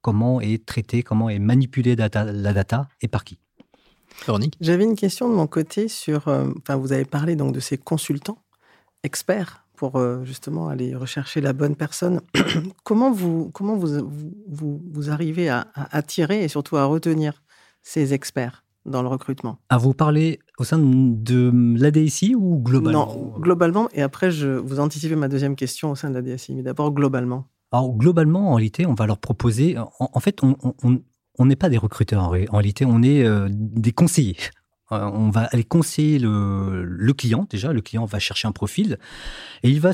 comment 0.00 0.40
est 0.40 0.64
traité, 0.64 1.02
comment 1.02 1.28
est 1.28 1.38
manipulée 1.38 1.94
la 1.94 2.08
data 2.08 2.88
et 3.02 3.08
par 3.08 3.22
qui. 3.24 3.38
J'avais 4.60 4.84
une 4.84 4.96
question 4.96 5.28
de 5.28 5.34
mon 5.34 5.46
côté 5.46 5.88
sur. 5.88 6.28
Euh, 6.28 6.48
enfin, 6.58 6.76
vous 6.76 6.92
avez 6.92 7.04
parlé 7.04 7.36
donc 7.36 7.54
de 7.54 7.60
ces 7.60 7.78
consultants 7.78 8.38
experts 9.02 9.64
pour 9.76 9.96
euh, 9.96 10.24
justement 10.24 10.68
aller 10.68 10.94
rechercher 10.94 11.40
la 11.40 11.52
bonne 11.52 11.76
personne. 11.76 12.20
comment 12.84 13.12
vous, 13.12 13.50
comment 13.52 13.76
vous, 13.76 14.08
vous, 14.48 14.82
vous 14.90 15.10
arrivez 15.10 15.48
à, 15.48 15.68
attirer 15.74 16.42
et 16.42 16.48
surtout 16.48 16.76
à 16.76 16.84
retenir 16.84 17.42
ces 17.82 18.14
experts 18.14 18.64
dans 18.84 19.02
le 19.02 19.08
recrutement? 19.08 19.58
À 19.68 19.78
vous 19.78 19.92
parler 19.92 20.40
au 20.58 20.64
sein 20.64 20.78
de 20.80 21.52
l'ADSI 21.78 22.34
ou 22.34 22.58
globalement? 22.58 23.06
Non, 23.06 23.38
globalement. 23.38 23.88
Et 23.92 24.02
après, 24.02 24.30
je 24.30 24.48
vous 24.48 24.80
anticipez 24.80 25.16
ma 25.16 25.28
deuxième 25.28 25.56
question 25.56 25.90
au 25.90 25.94
sein 25.94 26.10
de 26.10 26.14
l'ADSI. 26.14 26.54
Mais 26.54 26.62
d'abord, 26.62 26.92
globalement. 26.92 27.46
Alors, 27.72 27.92
globalement, 27.94 28.52
en 28.52 28.54
réalité, 28.54 28.86
on 28.86 28.94
va 28.94 29.06
leur 29.06 29.18
proposer. 29.18 29.76
En, 29.98 30.20
fait, 30.20 30.42
on, 30.42 30.56
on 30.62 31.00
n'est 31.44 31.56
pas 31.56 31.68
des 31.68 31.78
recruteurs 31.78 32.22
en, 32.22 32.30
réalité, 32.30 32.84
on 32.84 33.02
est 33.02 33.24
euh, 33.24 33.48
des 33.50 33.92
conseillers. 33.92 34.38
Euh, 34.92 35.04
on 35.12 35.30
va 35.30 35.42
aller 35.52 35.64
conseiller 35.64 36.18
le, 36.18 37.12
client, 37.12 37.46
déjà, 37.50 37.72
le 37.72 37.80
client 37.80 38.04
va 38.04 38.18
chercher 38.18 38.48
un 38.48 38.52
profil, 38.52 38.98
et 39.62 39.70
il 39.70 39.80
va 39.80 39.92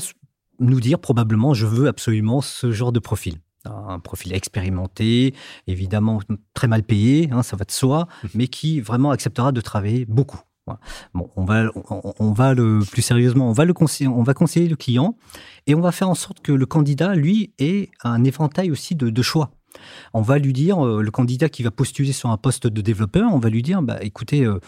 nous 0.59 0.79
dire 0.79 0.99
probablement, 0.99 1.53
je 1.53 1.65
veux 1.65 1.87
absolument 1.87 2.41
ce 2.41 2.71
genre 2.71 2.91
de 2.91 2.99
profil 2.99 3.39
un 3.65 3.99
profil 3.99 4.33
expérimenté, 4.33 5.33
évidemment 5.67 6.19
très 6.53 6.67
mal 6.67 6.83
payé, 6.83 7.29
hein, 7.31 7.43
ça 7.43 7.55
va 7.55 7.63
de 7.63 7.71
soi, 7.71 8.09
mais 8.33 8.49
qui 8.49 8.81
vraiment 8.81 9.11
acceptera 9.11 9.53
de 9.53 9.61
travailler 9.61 10.05
beaucoup. 10.05 10.41
Bon, 11.13 11.29
on 11.37 11.45
va, 11.45 11.71
on, 12.19 12.33
va 12.33 12.53
le 12.53 12.79
plus 12.91 13.01
sérieusement, 13.01 13.49
on 13.49 13.53
va 13.53 13.63
le 13.63 13.73
conseiller, 13.73 14.09
on 14.09 14.23
va 14.23 14.33
conseiller 14.33 14.67
le 14.67 14.75
client 14.75 15.15
et 15.65 15.75
on 15.75 15.79
va 15.81 15.93
faire 15.93 16.09
en 16.09 16.15
sorte 16.15 16.41
que 16.41 16.51
le 16.51 16.65
candidat, 16.65 17.15
lui, 17.15 17.53
ait 17.57 17.89
un 18.03 18.25
éventail 18.25 18.69
aussi 18.69 18.95
de 18.95 19.21
choix. 19.21 19.51
On 20.13 20.21
va 20.21 20.39
lui 20.39 20.53
dire, 20.53 20.85
euh, 20.85 21.01
le 21.01 21.11
candidat 21.11 21.49
qui 21.49 21.63
va 21.63 21.71
postuler 21.71 22.11
sur 22.11 22.29
un 22.29 22.37
poste 22.37 22.67
de 22.67 22.81
développeur, 22.81 23.31
on 23.33 23.39
va 23.39 23.49
lui 23.49 23.61
dire, 23.61 23.81
bah, 23.81 23.97
écoutez, 24.01 24.45
euh, 24.45 24.59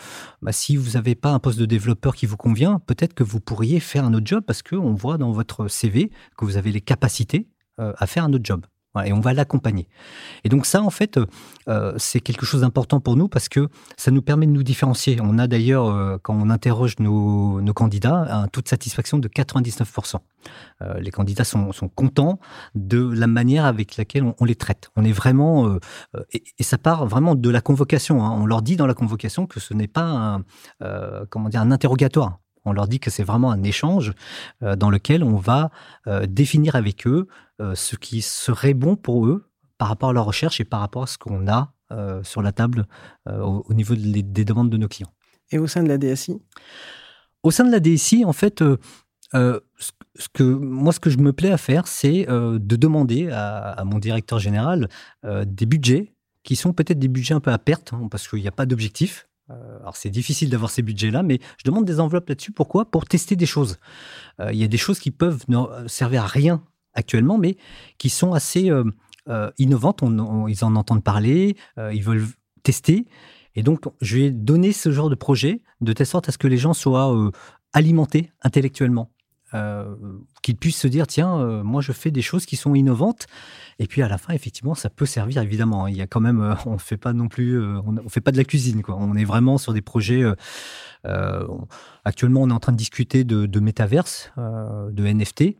bah, 0.42 0.52
si 0.52 0.76
vous 0.76 0.92
n'avez 0.92 1.16
pas 1.16 1.32
un 1.32 1.40
poste 1.40 1.60
de 1.60 1.66
développeur 1.66 2.16
qui 2.16 2.26
vous 2.26 2.38
convient, 2.38 2.80
peut-être 2.80 3.14
que 3.14 3.24
vous 3.24 3.40
pourriez 3.40 3.80
faire 3.80 4.06
un 4.06 4.14
autre 4.14 4.28
job 4.28 4.44
parce 4.46 4.64
qu'on 4.64 4.94
voit 4.94 5.18
dans 5.18 5.32
votre 5.32 5.68
CV 5.68 6.12
que 6.38 6.46
vous 6.46 6.58
avez 6.58 6.72
les 6.72 6.82
capacités 6.82 7.48
euh, 7.80 7.94
à 7.98 8.08
faire 8.08 8.24
un 8.24 8.34
autre 8.34 8.46
job. 8.46 8.66
Et 9.04 9.14
on 9.14 9.20
va 9.20 9.34
l'accompagner. 9.34 9.88
Et 10.44 10.50
donc 10.50 10.66
ça, 10.66 10.82
en 10.82 10.90
fait, 10.90 11.20
euh, 11.68 11.94
c'est 11.98 12.20
quelque 12.20 12.46
chose 12.46 12.62
d'important 12.62 13.00
pour 13.00 13.16
nous 13.16 13.28
parce 13.28 13.50
que 13.50 13.68
ça 13.98 14.12
nous 14.12 14.22
permet 14.22 14.46
de 14.46 14.52
nous 14.52 14.64
différencier. 14.64 15.18
On 15.22 15.38
a 15.38 15.48
d'ailleurs, 15.48 15.88
euh, 15.88 16.18
quand 16.22 16.36
on 16.36 16.50
interroge 16.50 16.96
nos, 17.00 17.62
candidats, 17.74 18.28
un 18.30 18.48
taux 18.48 18.62
de 18.62 18.68
satisfaction 18.68 19.18
de 19.18 19.28
99%. 19.28 20.16
Euh, 20.82 21.00
les 21.00 21.12
candidats 21.12 21.44
sont, 21.44 21.72
contents 21.96 22.40
de 22.76 23.12
la 23.12 23.28
manière 23.28 23.66
avec 23.66 23.98
laquelle 23.98 24.24
on, 24.40 24.46
les 24.46 24.56
traite. 24.56 24.90
On 24.96 25.04
est 25.04 25.12
vraiment, 25.12 25.78
et, 26.32 26.64
ça 26.64 26.78
part 26.78 27.06
vraiment 27.06 27.36
de 27.36 27.50
la 27.50 27.62
convocation. 27.62 28.24
Hein. 28.24 28.32
On 28.32 28.46
leur 28.46 28.62
dit 28.62 28.76
dans 28.76 28.88
la 28.88 28.94
convocation 28.94 29.48
que 29.48 29.60
ce 29.60 29.74
n'est 29.74 29.88
pas 29.88 30.44
un, 30.80 31.26
comment 31.30 31.50
dire, 31.50 31.62
un 31.62 31.72
interrogatoire. 31.72 32.40
On 32.66 32.74
leur 32.74 32.88
dit 32.88 33.00
que 33.00 33.10
c'est 33.10 33.24
vraiment 33.24 33.52
un 33.52 33.64
échange 33.64 34.14
dans 34.62 34.90
lequel 34.90 35.24
on 35.24 35.36
va 35.36 35.70
définir 36.28 36.76
avec 36.76 37.08
eux 37.08 37.28
ce 37.60 37.96
qui 37.96 38.22
serait 38.22 38.74
bon 38.74 38.96
pour 38.96 39.28
eux 39.28 39.50
par 39.78 39.88
rapport 39.88 40.10
à 40.10 40.14
leur 40.14 40.26
recherche 40.26 40.60
et 40.60 40.66
par 40.66 40.80
rapport 40.80 41.04
à 41.04 41.08
ce 41.08 41.18
qu'on 41.18 41.48
a 41.48 41.74
euh, 41.92 42.24
sur 42.24 42.42
la 42.42 42.52
table 42.52 42.88
euh, 43.28 43.42
au, 43.42 43.74
niveau 43.76 43.94
des 43.96 44.44
demandes 44.44 44.72
de 44.72 44.78
nos 44.78 44.88
clients. 44.88 45.12
Et 45.52 45.60
au 45.60 45.68
sein 45.68 45.84
de 45.84 45.88
la 45.88 46.00
DSI 46.00 46.42
Au 47.44 47.52
sein 47.52 47.64
de 47.64 47.72
la 47.72 47.80
DSI, 47.80 48.26
en 48.26 48.34
fait, 48.34 48.64
euh, 48.64 48.78
ce 49.34 50.30
que, 50.34 50.44
moi, 50.44 50.94
ce 50.94 51.00
que 51.00 51.12
je 51.12 51.20
me 51.20 51.32
plais 51.32 51.52
à 51.52 51.58
faire, 51.58 51.88
c'est 51.88 52.26
de 52.26 52.76
demander 52.76 53.30
à, 53.32 53.84
mon 53.86 54.00
directeur 54.00 54.40
général 54.40 54.90
des 55.24 55.66
budgets 55.68 56.16
qui 56.44 56.56
sont 56.56 56.74
peut-être 56.74 56.98
des 56.98 57.08
budgets 57.08 57.36
un 57.36 57.40
peu 57.40 57.52
à 57.52 57.60
perte, 57.60 57.94
hein, 57.94 58.08
parce 58.10 58.28
qu'il 58.28 58.42
n'y 58.42 58.48
a 58.48 58.52
pas 58.52 58.66
d'objectif. 58.66 59.28
Alors 59.50 59.96
c'est 59.96 60.10
difficile 60.10 60.50
d'avoir 60.50 60.72
ces 60.72 60.82
budgets-là, 60.82 61.22
mais 61.22 61.40
je 61.58 61.64
demande 61.66 61.86
des 61.86 62.00
enveloppes 62.00 62.30
là-dessus. 62.30 62.52
Pourquoi? 62.52 62.86
Pour 62.86 63.06
tester 63.06 63.36
des 63.36 63.46
choses. 63.46 63.78
Il 64.40 64.58
y 64.58 64.64
a 64.64 64.68
des 64.68 64.78
choses 64.78 65.00
qui 65.00 65.12
peuvent 65.12 65.44
ne 65.48 65.88
servir 65.88 66.24
à 66.24 66.28
rien 66.28 66.64
actuellement, 66.94 67.38
mais 67.38 67.58
qui 67.98 68.10
sont 68.10 68.34
assez 68.34 68.72
euh, 69.28 69.50
innovantes. 69.58 70.04
ils 70.04 70.64
en 70.64 70.76
entendent 70.76 71.04
parler, 71.04 71.58
euh, 71.80 71.92
ils 71.92 72.04
veulent 72.04 72.28
tester. 72.62 73.08
Et 73.56 73.64
donc, 73.64 73.86
je 74.00 74.18
vais 74.18 74.30
donner 74.30 74.72
ce 74.72 74.92
genre 74.92 75.10
de 75.10 75.16
projet 75.16 75.64
de 75.82 75.94
telle 75.94 76.06
sorte 76.06 76.30
à 76.30 76.32
ce 76.32 76.38
que 76.38 76.48
les 76.48 76.58
gens 76.58 76.74
soient 76.74 77.12
euh, 77.12 77.32
alimentés 77.74 78.32
intellectuellement. 78.44 79.10
Qu'ils 80.42 80.58
puissent 80.58 80.80
se 80.80 80.88
dire 80.88 81.08
tiens 81.08 81.64
moi 81.64 81.82
je 81.82 81.92
fais 81.92 82.12
des 82.12 82.22
choses 82.22 82.46
qui 82.46 82.56
sont 82.56 82.76
innovantes 82.76 83.28
et 83.80 83.88
puis 83.88 84.02
à 84.02 84.08
la 84.08 84.18
fin 84.18 84.34
effectivement 84.34 84.76
ça 84.76 84.90
peut 84.90 85.06
servir 85.06 85.42
évidemment 85.42 85.86
hein. 85.86 85.90
il 85.90 85.98
y 85.98 86.02
a 86.02 86.08
quand 86.08 86.20
même 86.20 86.56
on 86.66 86.78
fait 86.78 86.98
pas 86.98 87.14
non 87.14 87.28
plus 87.28 87.60
on, 87.60 88.10
fait 88.10 88.22
pas 88.22 88.32
de 88.32 88.38
la 88.38 88.44
cuisine 88.44 88.82
quoi 88.82 88.96
on 89.00 89.16
est 89.16 89.26
vraiment 89.26 89.58
sur 89.58 89.74
des 89.74 89.82
projets 89.82 90.24
actuellement 92.04 92.42
on 92.42 92.50
est 92.50 92.54
en 92.54 92.60
train 92.60 92.74
de 92.74 92.78
discuter 92.78 93.24
de, 93.24 93.46
de 93.46 93.60
métaverse 93.60 94.32
de 94.38 95.06
NFT 95.06 95.56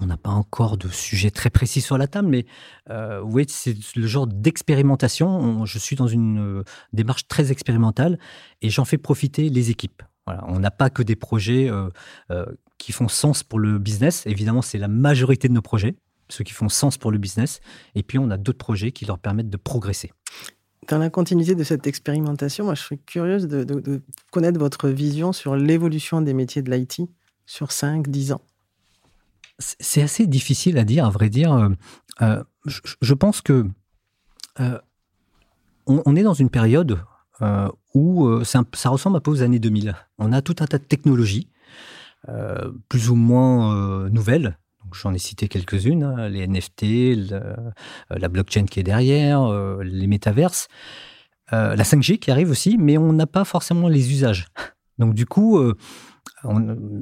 on 0.00 0.06
n'a 0.06 0.16
pas 0.16 0.30
encore 0.30 0.76
de 0.76 0.88
sujet 0.88 1.30
très 1.30 1.50
précis 1.50 1.80
sur 1.80 1.96
la 1.96 2.08
table, 2.08 2.28
mais 2.28 2.46
euh, 2.90 3.20
vous 3.20 3.40
c'est 3.48 3.76
le 3.94 4.06
genre 4.06 4.26
d'expérimentation. 4.26 5.64
Je 5.64 5.78
suis 5.78 5.96
dans 5.96 6.08
une 6.08 6.58
euh, 6.58 6.64
démarche 6.92 7.28
très 7.28 7.52
expérimentale 7.52 8.18
et 8.62 8.70
j'en 8.70 8.84
fais 8.84 8.98
profiter 8.98 9.48
les 9.48 9.70
équipes. 9.70 10.02
On 10.26 10.58
n'a 10.58 10.70
pas 10.70 10.90
que 10.90 11.02
des 11.02 11.16
projets 11.16 11.70
euh, 11.70 12.46
qui 12.78 12.92
font 12.92 13.08
sens 13.08 13.42
pour 13.42 13.58
le 13.58 13.78
business. 13.78 14.26
Évidemment, 14.26 14.62
c'est 14.62 14.78
la 14.78 14.88
majorité 14.88 15.48
de 15.48 15.52
nos 15.52 15.62
projets, 15.62 15.96
ceux 16.28 16.44
qui 16.44 16.52
font 16.52 16.68
sens 16.68 16.98
pour 16.98 17.10
le 17.10 17.18
business. 17.18 17.60
Et 17.94 18.02
puis, 18.02 18.18
on 18.18 18.30
a 18.30 18.36
d'autres 18.36 18.58
projets 18.58 18.92
qui 18.92 19.04
leur 19.04 19.18
permettent 19.18 19.50
de 19.50 19.56
progresser. 19.56 20.12
Dans 20.88 20.98
la 20.98 21.10
continuité 21.10 21.54
de 21.54 21.64
cette 21.64 21.86
expérimentation, 21.86 22.64
moi, 22.64 22.74
je 22.74 22.82
suis 22.82 22.98
curieuse 22.98 23.48
de, 23.48 23.64
de 23.64 24.02
connaître 24.30 24.58
votre 24.58 24.88
vision 24.88 25.32
sur 25.32 25.56
l'évolution 25.56 26.20
des 26.20 26.34
métiers 26.34 26.62
de 26.62 26.70
l'IT 26.70 27.02
sur 27.46 27.68
5-10 27.68 28.34
ans. 28.34 28.42
C'est 29.58 30.02
assez 30.02 30.26
difficile 30.26 30.76
à 30.76 30.84
dire, 30.84 31.06
à 31.06 31.10
vrai 31.10 31.30
dire. 31.30 31.52
Euh, 31.52 31.70
euh, 32.20 32.44
je, 32.66 33.14
pense 33.14 33.40
que 33.40 33.66
euh, 34.60 34.78
on, 35.86 36.14
est 36.14 36.22
dans 36.22 36.34
une 36.34 36.50
période 36.50 36.98
où 37.96 38.44
ça, 38.44 38.62
ressemble 38.88 39.16
un 39.16 39.20
peu 39.20 39.30
aux 39.30 39.42
années 39.42 39.58
2000. 39.58 39.94
On 40.18 40.32
a 40.32 40.42
tout 40.42 40.56
un 40.60 40.66
tas 40.66 40.78
de 40.78 40.84
technologies, 40.84 41.48
plus 42.88 43.10
ou 43.10 43.14
moins 43.14 44.08
nouvelles. 44.10 44.58
J'en 44.92 45.14
ai 45.14 45.18
cité 45.18 45.48
quelques-unes, 45.48 46.04
hein, 46.04 46.28
les 46.28 46.46
NFT, 46.46 47.32
la 48.10 48.28
blockchain 48.28 48.66
qui 48.66 48.80
est 48.80 48.84
derrière, 48.84 49.50
les 49.82 50.06
métaverses, 50.06 50.68
la 51.50 51.76
5G 51.76 52.18
qui 52.18 52.30
arrive 52.30 52.50
aussi, 52.50 52.76
mais 52.78 52.98
on 52.98 53.12
n'a 53.12 53.26
pas 53.26 53.44
forcément 53.44 53.88
les 53.88 54.12
usages. 54.12 54.46
Donc 54.98 55.14
du 55.14 55.26
coup, 55.26 55.58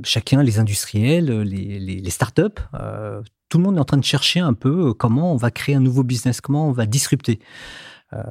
chacun, 0.04 0.42
les 0.42 0.58
industriels, 0.58 1.42
les, 1.42 2.10
startups, 2.10 2.60
euh, 2.74 3.22
tout 3.48 3.58
le 3.58 3.64
monde 3.64 3.76
est 3.76 3.80
en 3.80 3.84
train 3.84 3.96
de 3.96 4.04
chercher 4.04 4.40
un 4.40 4.54
peu 4.54 4.88
euh, 4.88 4.94
comment 4.94 5.32
on 5.32 5.36
va 5.36 5.50
créer 5.50 5.74
un 5.74 5.80
nouveau 5.80 6.02
business, 6.02 6.40
comment 6.40 6.68
on 6.68 6.72
va 6.72 6.86
disrupter. 6.86 7.38
Euh, 8.12 8.22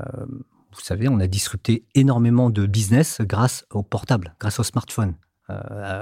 vous 0.76 0.82
savez, 0.82 1.08
on 1.08 1.20
a 1.20 1.28
disrupté 1.28 1.86
énormément 1.96 2.50
de 2.50 2.66
business 2.66 3.22
grâce 3.22 3.66
au 3.72 3.84
portable, 3.84 4.36
grâce 4.40 4.60
au 4.60 4.64
smartphone, 4.64 5.16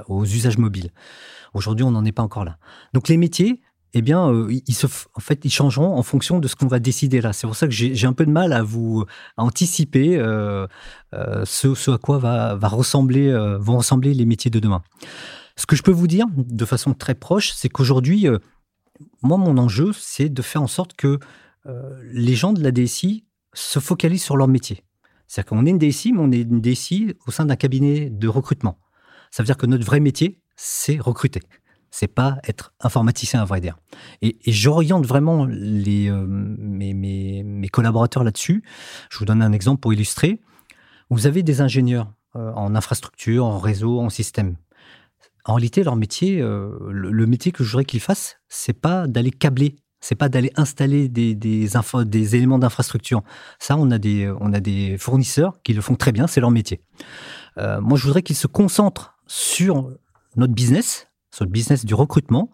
aux 0.07 0.23
usages 0.23 0.57
mobiles. 0.57 0.91
Aujourd'hui, 1.53 1.83
on 1.83 1.91
n'en 1.91 2.05
est 2.05 2.11
pas 2.11 2.23
encore 2.23 2.45
là. 2.45 2.57
Donc 2.93 3.09
les 3.09 3.17
métiers, 3.17 3.61
eh 3.93 4.01
bien, 4.01 4.29
euh, 4.29 4.51
ils, 4.67 4.73
se, 4.73 4.87
en 4.87 5.19
fait, 5.19 5.43
ils 5.43 5.51
changeront 5.51 5.97
en 5.97 6.03
fonction 6.03 6.39
de 6.39 6.47
ce 6.47 6.55
qu'on 6.55 6.67
va 6.67 6.79
décider 6.79 7.19
là. 7.21 7.33
C'est 7.33 7.47
pour 7.47 7.55
ça 7.55 7.67
que 7.67 7.73
j'ai 7.73 8.07
un 8.07 8.13
peu 8.13 8.25
de 8.25 8.31
mal 8.31 8.53
à 8.53 8.63
vous 8.63 9.05
anticiper 9.37 10.17
euh, 10.17 10.65
euh, 11.13 11.43
ce, 11.45 11.91
à 11.91 11.97
quoi 11.97 12.17
va 12.17 12.55
ressembler, 12.67 13.31
vont 13.59 13.77
ressembler 13.77 14.13
les 14.13 14.25
métiers 14.25 14.51
de 14.51 14.59
demain. 14.59 14.81
Ce 15.57 15.65
que 15.65 15.75
je 15.75 15.83
peux 15.83 15.91
vous 15.91 16.07
dire 16.07 16.25
de 16.35 16.65
façon 16.65 16.93
très 16.93 17.15
proche, 17.15 17.51
c'est 17.51 17.69
qu'aujourd'hui, 17.69 18.27
moi, 19.21 19.37
mon 19.37 19.57
enjeu, 19.57 19.91
c'est 19.93 20.29
de 20.29 20.41
faire 20.41 20.61
en 20.61 20.67
sorte 20.67 20.93
que 20.93 21.19
les 22.13 22.35
gens 22.35 22.53
de 22.53 22.63
la 22.63 22.71
DSI 22.71 23.25
se 23.53 23.79
focalisent 23.79 24.23
sur 24.23 24.37
leur 24.37 24.47
métier. 24.47 24.83
C'est-à-dire 25.27 25.49
qu'on 25.49 25.65
est 25.65 25.69
une 25.69 25.77
DSI, 25.77 26.13
mais 26.13 26.19
on 26.19 26.31
est 26.31 26.41
une 26.41 26.61
DSI 26.61 27.15
au 27.25 27.31
sein 27.31 27.45
d'un 27.45 27.55
cabinet 27.55 28.09
de 28.09 28.27
recrutement. 28.27 28.79
Ça 29.31 29.43
veut 29.43 29.47
dire 29.47 29.57
que 29.57 29.65
notre 29.65 29.85
vrai 29.85 29.99
métier, 29.99 30.41
c'est 30.55 30.99
recruter 30.99 31.41
c'est 31.91 32.07
pas 32.07 32.37
être 32.47 32.73
informaticien 32.79 33.41
à 33.41 33.45
vrai 33.45 33.61
dire. 33.61 33.77
Et, 34.21 34.37
j'oriente 34.47 35.05
vraiment 35.05 35.45
euh, 35.45 36.25
mes, 36.27 37.69
collaborateurs 37.71 38.23
là-dessus. 38.23 38.63
Je 39.09 39.19
vous 39.19 39.25
donne 39.25 39.41
un 39.41 39.51
exemple 39.51 39.81
pour 39.81 39.93
illustrer. 39.93 40.41
Vous 41.09 41.27
avez 41.27 41.43
des 41.43 41.61
ingénieurs 41.61 42.11
euh, 42.37 42.51
en 42.53 42.75
infrastructure, 42.75 43.45
en 43.45 43.59
réseau, 43.59 43.99
en 43.99 44.09
système. 44.09 44.55
En 45.43 45.55
réalité, 45.55 45.83
leur 45.83 45.97
métier, 45.97 46.41
euh, 46.41 46.71
le, 46.89 47.25
métier 47.25 47.51
que 47.51 47.63
je 47.63 47.71
voudrais 47.71 47.85
qu'ils 47.85 47.99
fassent, 47.99 48.37
c'est 48.47 48.79
pas 48.79 49.07
d'aller 49.07 49.31
câbler, 49.31 49.75
c'est 50.01 50.15
pas 50.15 50.29
d'aller 50.29 50.51
installer 50.55 51.07
des, 51.07 52.35
éléments 52.35 52.59
d'infrastructure. 52.59 53.21
Ça, 53.59 53.77
on 53.77 53.89
a, 53.91 53.97
des, 53.99 54.97
fournisseurs 54.99 55.61
qui 55.63 55.73
le 55.73 55.81
font 55.81 55.95
très 55.95 56.11
bien, 56.11 56.27
c'est 56.27 56.41
leur 56.41 56.51
métier. 56.51 56.81
moi, 57.57 57.97
je 57.97 58.03
voudrais 58.05 58.23
qu'ils 58.23 58.35
se 58.35 58.47
concentrent 58.47 59.15
sur 59.27 59.91
notre 60.35 60.53
business, 60.53 61.07
sur 61.33 61.45
le 61.45 61.51
business 61.51 61.85
du 61.85 61.93
recrutement, 61.93 62.49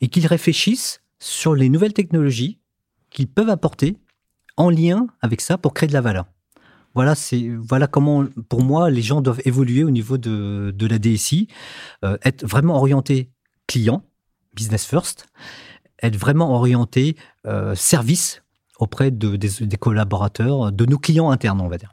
et 0.00 0.08
qu'ils 0.08 0.26
réfléchissent 0.26 1.00
sur 1.18 1.54
les 1.54 1.68
nouvelles 1.68 1.92
technologies 1.92 2.58
qu'ils 3.10 3.28
peuvent 3.28 3.50
apporter 3.50 3.96
en 4.56 4.70
lien 4.70 5.06
avec 5.20 5.40
ça 5.40 5.58
pour 5.58 5.74
créer 5.74 5.88
de 5.88 5.92
la 5.92 6.00
valeur. 6.00 6.26
Voilà, 6.94 7.14
c'est 7.14 7.48
voilà 7.56 7.86
comment, 7.86 8.26
pour 8.48 8.62
moi, 8.62 8.90
les 8.90 9.02
gens 9.02 9.20
doivent 9.20 9.40
évoluer 9.44 9.84
au 9.84 9.90
niveau 9.90 10.18
de, 10.18 10.72
de 10.74 10.86
la 10.86 10.98
DSI, 10.98 11.46
euh, 12.04 12.18
être 12.22 12.44
vraiment 12.44 12.76
orienté 12.76 13.30
client, 13.66 14.02
business 14.54 14.84
first, 14.84 15.26
être 16.02 16.16
vraiment 16.16 16.54
orienté 16.54 17.16
euh, 17.46 17.74
service 17.74 18.42
auprès 18.78 19.10
de, 19.10 19.36
des 19.36 19.76
collaborateurs, 19.76 20.72
de 20.72 20.86
nos 20.86 20.98
clients 20.98 21.30
internes, 21.30 21.60
on 21.60 21.68
va 21.68 21.76
dire. 21.76 21.92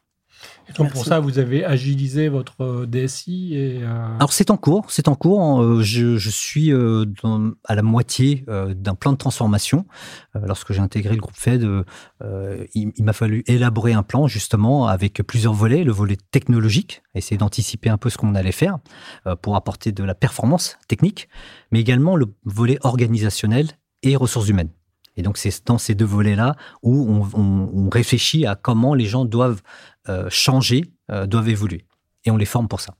Et 0.69 0.73
donc 0.73 0.91
pour 0.91 1.03
ça, 1.03 1.19
vous 1.19 1.39
avez 1.39 1.65
agilisé 1.65 2.29
votre 2.29 2.61
euh, 2.61 2.85
DSI 2.85 3.55
et 3.55 3.79
euh, 3.81 4.15
Alors 4.17 4.31
c'est 4.31 4.51
en 4.51 4.57
cours, 4.57 4.91
c'est 4.91 5.07
en 5.07 5.15
cours. 5.15 5.81
Je, 5.81 6.17
je 6.17 6.29
suis 6.29 6.71
à 6.71 7.75
la 7.75 7.81
moitié 7.81 8.45
d'un 8.47 8.95
plan 8.95 9.11
de 9.11 9.17
transformation. 9.17 9.85
Lorsque 10.35 10.73
j'ai 10.73 10.79
intégré 10.79 11.15
le 11.15 11.21
groupe 11.21 11.35
Fed, 11.35 11.67
il, 12.21 12.91
il 12.95 13.03
m'a 13.03 13.13
fallu 13.13 13.43
élaborer 13.47 13.93
un 13.93 14.03
plan 14.03 14.27
justement 14.27 14.87
avec 14.87 15.23
plusieurs 15.23 15.53
volets. 15.53 15.83
Le 15.83 15.91
volet 15.91 16.17
technologique, 16.31 17.01
essayer 17.15 17.37
d'anticiper 17.37 17.89
un 17.89 17.97
peu 17.97 18.09
ce 18.09 18.17
qu'on 18.17 18.35
allait 18.35 18.51
faire 18.51 18.77
pour 19.41 19.55
apporter 19.55 19.91
de 19.91 20.03
la 20.03 20.15
performance 20.15 20.77
technique, 20.87 21.27
mais 21.71 21.79
également 21.79 22.15
le 22.15 22.27
volet 22.45 22.77
organisationnel 22.83 23.67
et 24.03 24.15
ressources 24.15 24.49
humaines. 24.49 24.71
Et 25.15 25.23
donc, 25.23 25.37
c'est 25.37 25.65
dans 25.65 25.77
ces 25.77 25.95
deux 25.95 26.05
volets-là 26.05 26.55
où 26.83 27.27
on, 27.33 27.89
réfléchit 27.89 28.45
à 28.45 28.55
comment 28.55 28.93
les 28.93 29.05
gens 29.05 29.25
doivent 29.25 29.61
euh, 30.09 30.27
changer, 30.29 30.85
euh, 31.11 31.25
doivent 31.25 31.49
évoluer. 31.49 31.85
Et 32.25 32.31
on 32.31 32.37
les 32.37 32.45
forme 32.45 32.67
pour 32.67 32.81
ça. 32.81 32.93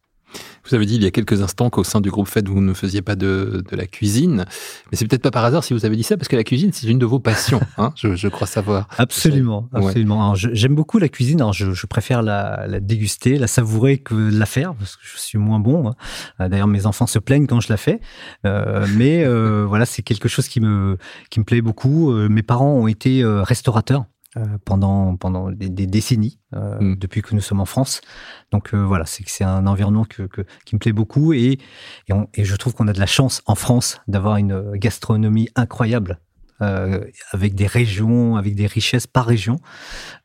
Vous 0.70 0.76
avez 0.76 0.86
dit 0.86 0.96
il 0.96 1.04
y 1.04 1.08
a 1.08 1.12
quelques 1.12 1.42
instants 1.42 1.70
qu'au 1.70 1.84
sein 1.84 2.02
du 2.02 2.12
groupe 2.12 2.28
FED, 2.28 2.50
vous 2.50 2.62
ne 2.62 2.74
faisiez 2.74 3.02
pas 3.02 3.16
de, 3.16 3.64
de 3.70 3.76
la 3.76 3.86
cuisine. 3.86 4.46
Mais 4.92 4.98
c'est 4.98 5.08
peut-être 5.08 5.22
pas 5.22 5.32
par 5.32 5.46
hasard 5.46 5.64
si 5.64 5.74
vous 5.74 5.86
avez 5.86 5.96
dit 5.96 6.04
ça, 6.04 6.18
parce 6.18 6.28
que 6.28 6.36
la 6.36 6.44
cuisine, 6.44 6.72
c'est 6.74 6.88
une 6.88 7.00
de 7.00 7.06
vos 7.06 7.20
passions, 7.20 7.62
hein, 7.78 7.94
je, 7.96 8.16
je, 8.16 8.28
crois 8.28 8.48
savoir. 8.48 8.88
Absolument, 8.98 9.70
absolument. 9.74 10.36
J'aime 10.36 10.76
beaucoup 10.76 11.00
la 11.00 11.10
cuisine. 11.10 11.42
Alors 11.42 11.54
je, 11.54 11.72
je 11.72 11.86
préfère 11.88 12.22
la, 12.22 12.66
la, 12.68 12.80
déguster, 12.80 13.38
la 13.38 13.48
savourer 13.48 13.98
que 13.98 14.16
la 14.16 14.46
faire, 14.46 14.74
parce 14.76 14.96
que 14.96 15.02
je 15.04 15.20
suis 15.20 15.38
moins 15.38 15.60
bon. 15.60 15.90
Hein. 15.90 15.96
Euh, 16.42 16.50
d'ailleurs, 16.50 16.68
mes 16.68 16.86
enfants 16.86 17.08
se 17.08 17.20
plaignent 17.20 17.48
quand 17.48 17.60
je 17.60 17.70
la 17.70 17.78
fais. 17.78 18.00
Euh, 18.46 18.86
mais 18.96 19.24
euh, 19.24 19.66
voilà, 19.68 19.86
c'est 19.86 20.02
quelque 20.02 20.28
chose 20.28 20.48
qui 20.48 20.60
me, 20.60 20.98
qui 21.30 21.40
me 21.40 21.46
plaît 21.46 21.62
beaucoup. 21.62 22.12
Mes 22.14 22.44
parents 22.44 22.74
ont 22.74 22.88
été 22.88 23.24
restaurateurs. 23.26 24.06
Euh, 24.38 24.58
pendant, 24.66 25.16
pendant 25.16 25.50
des, 25.52 25.88
décennies, 25.88 26.40
euh, 26.54 26.80
mm. 26.80 26.96
depuis 26.98 27.22
que 27.22 27.34
nous 27.34 27.42
sommes 27.42 27.60
en 27.60 27.66
France. 27.66 28.02
Donc 28.52 28.74
euh, 28.74 28.78
voilà, 28.78 29.06
c'est 29.06 29.24
c'est 29.28 29.44
un 29.44 29.66
environnement 29.66 30.06
que, 30.06 30.28
qui 30.66 30.76
me 30.76 30.80
plaît 30.80 30.94
beaucoup 30.94 31.34
et, 31.34 31.58
et, 32.08 32.14
et 32.36 32.46
je 32.46 32.56
trouve 32.56 32.76
qu'on 32.76 32.88
a 32.88 32.94
de 32.94 33.00
la 33.00 33.08
chance 33.08 33.42
en 33.46 33.56
France 33.56 34.00
d'avoir 34.08 34.38
une 34.38 34.74
gastronomie 34.74 35.50
incroyable 35.56 36.20
euh, 36.62 37.06
avec 37.32 37.54
des 37.54 37.68
régions, 37.68 38.36
avec 38.36 38.56
des 38.56 38.66
richesses 38.66 39.06
par 39.06 39.26
région. 39.26 39.58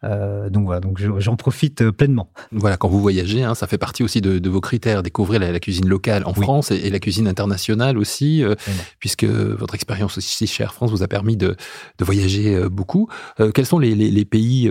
Euh, 0.02 0.48
donc 0.48 0.64
voilà, 0.64 0.80
donc 0.80 0.98
j'en 1.18 1.36
profite 1.36 1.82
euh, 1.82 1.92
pleinement. 1.92 2.32
Voilà, 2.52 2.76
quand 2.78 2.88
vous 2.88 3.00
voyagez, 3.00 3.42
hein, 3.42 3.54
ça 3.54 3.66
fait 3.66 3.78
partie 3.78 4.02
aussi 4.02 4.20
de, 4.20 4.38
de 4.38 4.50
vos 4.50 4.60
critères, 4.60 5.02
découvrir 5.02 5.40
la, 5.40 5.52
la, 5.52 5.60
cuisine 5.60 5.86
locale 5.86 6.22
en 6.24 6.32
France 6.32 6.70
et, 6.70 6.76
et, 6.76 6.90
la 6.90 7.00
cuisine 7.00 7.28
internationale 7.28 7.98
aussi, 7.98 8.42
euh, 8.42 8.54
puisque 8.98 9.24
votre 9.24 9.74
expérience 9.74 10.16
aussi 10.18 10.46
chez 10.46 10.62
Air 10.62 10.72
France 10.72 10.90
vous 10.90 11.02
a 11.02 11.08
permis 11.08 11.36
de, 11.36 11.56
de 11.98 12.04
voyager 12.04 12.68
beaucoup. 12.68 13.08
quels 13.54 13.66
sont 13.66 13.78
les, 13.78 13.94
les, 13.94 14.10
les 14.10 14.24
pays 14.24 14.70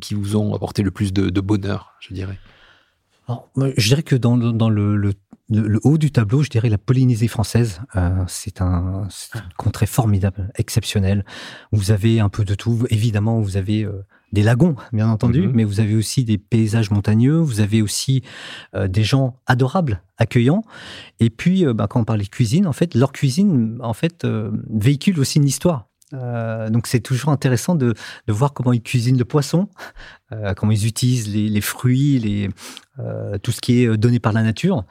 qui 0.00 0.14
vous 0.14 0.36
ont 0.36 0.54
apporté 0.54 0.82
le 0.82 0.90
plus 0.90 1.12
de, 1.12 1.30
de 1.30 1.40
bonheur, 1.40 1.94
je 2.00 2.14
dirais? 2.14 2.38
Alors, 3.26 3.48
je 3.56 3.88
dirais 3.88 4.02
que 4.02 4.16
dans, 4.16 4.36
dans 4.36 4.68
le, 4.68 4.96
le, 4.96 5.14
le, 5.50 5.78
haut 5.84 5.98
du 5.98 6.10
tableau, 6.10 6.42
je 6.42 6.48
dirais 6.48 6.68
la 6.68 6.78
Polynésie 6.78 7.28
française. 7.28 7.80
Euh, 7.96 8.24
c'est 8.26 8.60
un, 8.60 9.08
un, 9.34 9.42
contrée 9.56 9.86
formidable, 9.86 10.50
exceptionnel. 10.56 11.24
Vous 11.72 11.90
avez 11.90 12.20
un 12.20 12.28
peu 12.28 12.44
de 12.44 12.54
tout. 12.54 12.86
Évidemment, 12.90 13.40
vous 13.40 13.56
avez 13.56 13.84
euh, 13.84 14.04
des 14.32 14.42
lagons, 14.42 14.76
bien 14.92 15.08
entendu, 15.08 15.42
mm 15.42 15.50
-hmm. 15.50 15.54
mais 15.54 15.64
vous 15.64 15.80
avez 15.80 15.94
aussi 15.94 16.24
des 16.24 16.38
paysages 16.38 16.90
montagneux. 16.90 17.36
Vous 17.36 17.60
avez 17.60 17.82
aussi 17.82 18.22
euh, 18.74 18.88
des 18.88 19.04
gens 19.04 19.36
adorables, 19.46 20.02
accueillants. 20.16 20.62
Et 21.20 21.30
puis, 21.30 21.64
bah, 21.74 21.86
quand 21.88 22.00
on 22.00 22.04
parle 22.04 22.20
de 22.20 22.28
cuisine, 22.28 22.66
en 22.66 22.72
fait, 22.72 22.94
leur 22.94 23.12
cuisine, 23.12 23.78
en 23.80 23.94
fait, 23.94 24.26
véhicule 24.70 25.20
aussi 25.20 25.38
une 25.38 25.46
histoire. 25.46 25.88
Euh, 26.14 26.70
donc 26.70 26.86
c'est 26.86 27.00
toujours 27.00 27.30
intéressant 27.30 27.74
de, 27.74 27.94
de, 28.26 28.32
voir 28.32 28.52
comment 28.52 28.72
ils 28.72 28.82
cuisinent 28.82 29.18
le 29.18 29.24
poisson, 29.24 29.68
euh, 30.32 30.54
comment 30.54 30.72
ils 30.72 30.86
utilisent 30.86 31.28
les, 31.28 31.48
les 31.48 31.60
fruits, 31.60 32.18
les, 32.18 32.50
euh, 32.98 33.38
tout 33.38 33.52
ce 33.52 33.60
qui 33.60 33.82
est 33.82 33.96
donné 33.96 34.20
par 34.20 34.32
la 34.32 34.42
nature. 34.42 34.84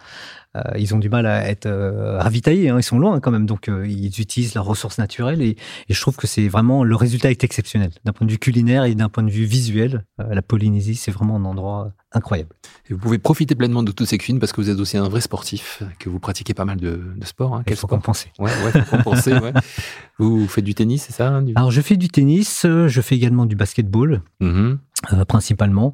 Euh, 0.55 0.62
ils 0.77 0.93
ont 0.93 1.00
du 1.00 1.10
mal 1.10 1.25
à 1.25 1.50
être 1.50 1.65
euh, 1.65 2.19
ravitaillés, 2.19 2.69
hein, 2.69 2.77
ils 2.77 2.83
sont 2.83 3.00
loin 3.00 3.19
quand 3.19 3.31
même, 3.31 3.48
donc 3.48 3.69
euh, 3.69 3.88
ils 3.88 4.19
utilisent 4.22 4.53
leurs 4.53 4.65
ressources 4.65 5.00
naturelles 5.00 5.41
et, 5.41 5.57
et 5.89 5.93
je 5.93 6.00
trouve 6.00 6.15
que 6.15 6.27
c'est 6.27 6.48
vraiment 6.48 6.83
le 6.83 6.95
résultat 6.95 7.31
est 7.31 7.43
exceptionnel 7.43 7.89
d'un 8.05 8.13
point 8.13 8.27
de 8.27 8.31
vue 8.31 8.38
culinaire 8.38 8.83
et 8.83 8.93
d'un 8.93 9.10
point 9.10 9.24
de 9.24 9.31
vue 9.31 9.45
visuel. 9.45 10.05
la 10.19 10.41
Polynésie, 10.43 10.95
c'est 10.95 11.12
vraiment 11.12 11.38
un 11.38 11.45
endroit 11.45 11.91
incroyable. 12.12 12.51
Et 12.88 12.93
vous 12.93 13.00
pouvez 13.00 13.17
profiter 13.17 13.55
pleinement 13.55 13.81
de 13.81 13.91
toutes 13.91 14.07
ces 14.07 14.19
cuisines 14.19 14.39
parce 14.39 14.51
que 14.51 14.62
vous 14.62 14.69
êtes 14.69 14.79
aussi 14.79 14.98
un 14.98 15.10
vrai 15.10 15.22
sportif, 15.22 15.81
que 15.98 16.10
vous 16.10 16.19
pratiquez 16.19 16.53
pas 16.53 16.65
mal 16.65 16.77
de, 16.77 17.01
de 17.17 17.25
sport. 17.25 17.55
Hein. 17.55 17.63
Quel 17.65 17.77
faut 17.77 17.88
compenser. 17.88 18.31
Ouais, 18.38 18.51
ouais, 18.63 18.81
faut 18.83 18.98
compenser. 18.98 19.33
ouais. 19.33 19.53
Vous 20.19 20.48
faites 20.48 20.63
du 20.63 20.75
tennis, 20.75 21.05
c'est 21.07 21.13
ça 21.13 21.41
du... 21.41 21.53
Alors 21.55 21.72
je 21.72 21.81
fais 21.81 21.98
du 21.98 22.07
tennis, 22.07 22.62
je 22.63 23.01
fais 23.01 23.15
également 23.15 23.48
du 23.48 23.55
basketball. 23.55 24.22
Mm 24.39 24.48
-hmm. 24.48 24.77
Euh, 25.12 25.25
principalement. 25.25 25.93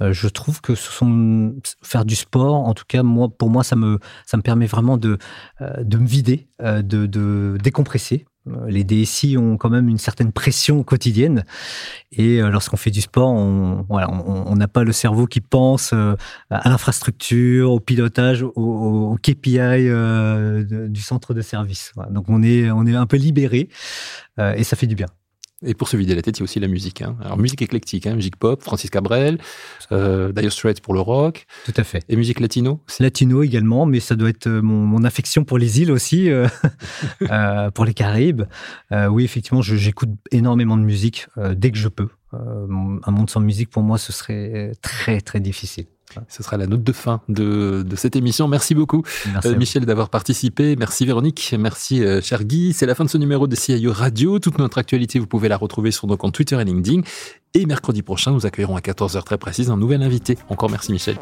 Euh, 0.00 0.12
je 0.12 0.28
trouve 0.28 0.60
que 0.60 0.74
ce 0.74 0.90
sont 0.90 1.54
faire 1.82 2.04
du 2.04 2.16
sport, 2.16 2.54
en 2.54 2.74
tout 2.74 2.84
cas 2.86 3.02
moi, 3.02 3.28
pour 3.28 3.50
moi, 3.50 3.64
ça 3.64 3.76
me 3.76 3.98
ça 4.26 4.36
me 4.36 4.42
permet 4.42 4.66
vraiment 4.66 4.96
de 4.96 5.18
euh, 5.60 5.82
de 5.82 5.98
me 5.98 6.06
vider, 6.06 6.48
euh, 6.62 6.82
de, 6.82 7.06
de 7.06 7.58
décompresser. 7.62 8.26
Les 8.66 8.84
DSI 8.84 9.36
ont 9.36 9.58
quand 9.58 9.68
même 9.68 9.88
une 9.88 9.98
certaine 9.98 10.32
pression 10.32 10.82
quotidienne 10.82 11.44
et 12.10 12.40
lorsqu'on 12.40 12.78
fait 12.78 12.90
du 12.90 13.02
sport, 13.02 13.28
on 13.28 13.84
voilà, 13.86 14.10
on 14.10 14.56
n'a 14.56 14.66
pas 14.66 14.82
le 14.82 14.92
cerveau 14.92 15.26
qui 15.26 15.42
pense 15.42 15.92
à 15.92 16.68
l'infrastructure, 16.68 17.70
au 17.70 17.80
pilotage, 17.80 18.42
au, 18.42 19.14
KPI 19.22 19.90
du 20.88 21.02
centre 21.02 21.34
de 21.34 21.42
service. 21.42 21.92
Donc 22.10 22.30
on 22.30 22.42
est 22.42 22.70
on 22.70 22.86
est 22.86 22.94
un 22.94 23.06
peu 23.06 23.18
libéré 23.18 23.68
et 24.38 24.64
ça 24.64 24.74
fait 24.74 24.86
du 24.86 24.94
bien. 24.94 25.06
Et 25.62 25.74
pour 25.74 25.88
se 25.88 25.96
vider 25.98 26.14
la 26.14 26.22
tête, 26.22 26.38
il 26.38 26.40
y 26.40 26.42
a 26.42 26.44
aussi 26.44 26.58
la 26.58 26.68
musique. 26.68 27.02
Hein. 27.02 27.16
Alors, 27.22 27.36
musique 27.36 27.60
éclectique, 27.60 28.06
hein, 28.06 28.14
musique 28.14 28.36
pop, 28.36 28.62
Francis 28.62 28.88
Cabrel, 28.88 29.38
euh, 29.92 30.32
Dire 30.32 30.50
Straits 30.50 30.80
pour 30.80 30.94
le 30.94 31.00
rock. 31.00 31.46
Tout 31.66 31.74
à 31.76 31.84
fait. 31.84 32.02
Et 32.08 32.16
musique 32.16 32.40
latino 32.40 32.80
Latino 32.98 33.42
également, 33.42 33.84
mais 33.84 34.00
ça 34.00 34.16
doit 34.16 34.30
être 34.30 34.46
euh, 34.46 34.62
mon, 34.62 34.86
mon 34.86 35.04
affection 35.04 35.44
pour 35.44 35.58
les 35.58 35.82
îles 35.82 35.92
aussi, 35.92 36.30
euh, 36.30 36.48
euh, 37.30 37.70
pour 37.70 37.84
les 37.84 37.92
Caraïbes. 37.92 38.44
Oui, 38.90 39.24
effectivement, 39.24 39.60
j'écoute 39.60 40.10
énormément 40.30 40.76
de 40.76 40.82
musique 40.82 41.26
dès 41.36 41.70
que 41.70 41.78
je 41.78 41.88
peux. 41.88 42.08
un 42.32 43.10
monde 43.10 43.30
sans 43.30 43.40
musique, 43.40 43.70
pour 43.70 43.82
moi, 43.82 43.98
ce 43.98 44.12
serait 44.12 44.72
très, 44.82 45.20
très 45.20 45.40
difficile. 45.40 45.86
Ce 46.28 46.42
sera 46.42 46.56
la 46.56 46.66
note 46.66 46.82
de 46.82 46.92
fin 46.92 47.20
de, 47.28 47.82
de 47.86 47.96
cette 47.96 48.16
émission. 48.16 48.48
Merci 48.48 48.74
beaucoup, 48.74 49.02
merci 49.32 49.48
euh, 49.48 49.56
Michel, 49.56 49.86
d'avoir 49.86 50.08
participé. 50.08 50.76
Merci 50.76 51.06
Véronique. 51.06 51.54
Merci, 51.58 52.04
euh, 52.04 52.20
cher 52.20 52.44
Guy. 52.44 52.72
C'est 52.72 52.86
la 52.86 52.94
fin 52.94 53.04
de 53.04 53.10
ce 53.10 53.18
numéro 53.18 53.46
de 53.46 53.56
CIO 53.56 53.92
Radio. 53.92 54.38
Toute 54.38 54.58
notre 54.58 54.78
actualité, 54.78 55.18
vous 55.18 55.26
pouvez 55.26 55.48
la 55.48 55.56
retrouver 55.56 55.90
sur 55.90 56.06
nos 56.06 56.16
comptes 56.16 56.34
Twitter 56.34 56.60
et 56.60 56.64
LinkedIn. 56.64 57.02
Et 57.54 57.66
mercredi 57.66 58.02
prochain, 58.02 58.32
nous 58.32 58.46
accueillerons 58.46 58.76
à 58.76 58.80
14h 58.80 59.22
très 59.24 59.38
précise 59.38 59.70
un 59.70 59.76
nouvel 59.76 60.02
invité. 60.02 60.38
Encore 60.48 60.70
merci, 60.70 60.92
Michel. 60.92 61.16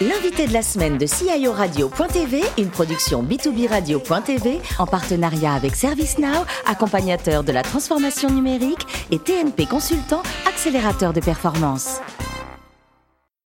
L'invité 0.00 0.48
de 0.48 0.52
la 0.52 0.62
semaine 0.62 0.98
de 0.98 1.06
CIO 1.06 1.52
Radio.tv, 1.52 2.42
une 2.58 2.70
production 2.70 3.22
B2B 3.22 3.68
Radio.tv 3.68 4.60
en 4.78 4.86
partenariat 4.86 5.52
avec 5.52 5.76
ServiceNow, 5.76 6.44
accompagnateur 6.66 7.44
de 7.44 7.52
la 7.52 7.62
transformation 7.62 8.28
numérique 8.30 8.84
et 9.12 9.18
TNP 9.18 9.66
Consultant, 9.66 10.22
accélérateur 10.48 11.12
de 11.12 11.20
performance. 11.20 12.00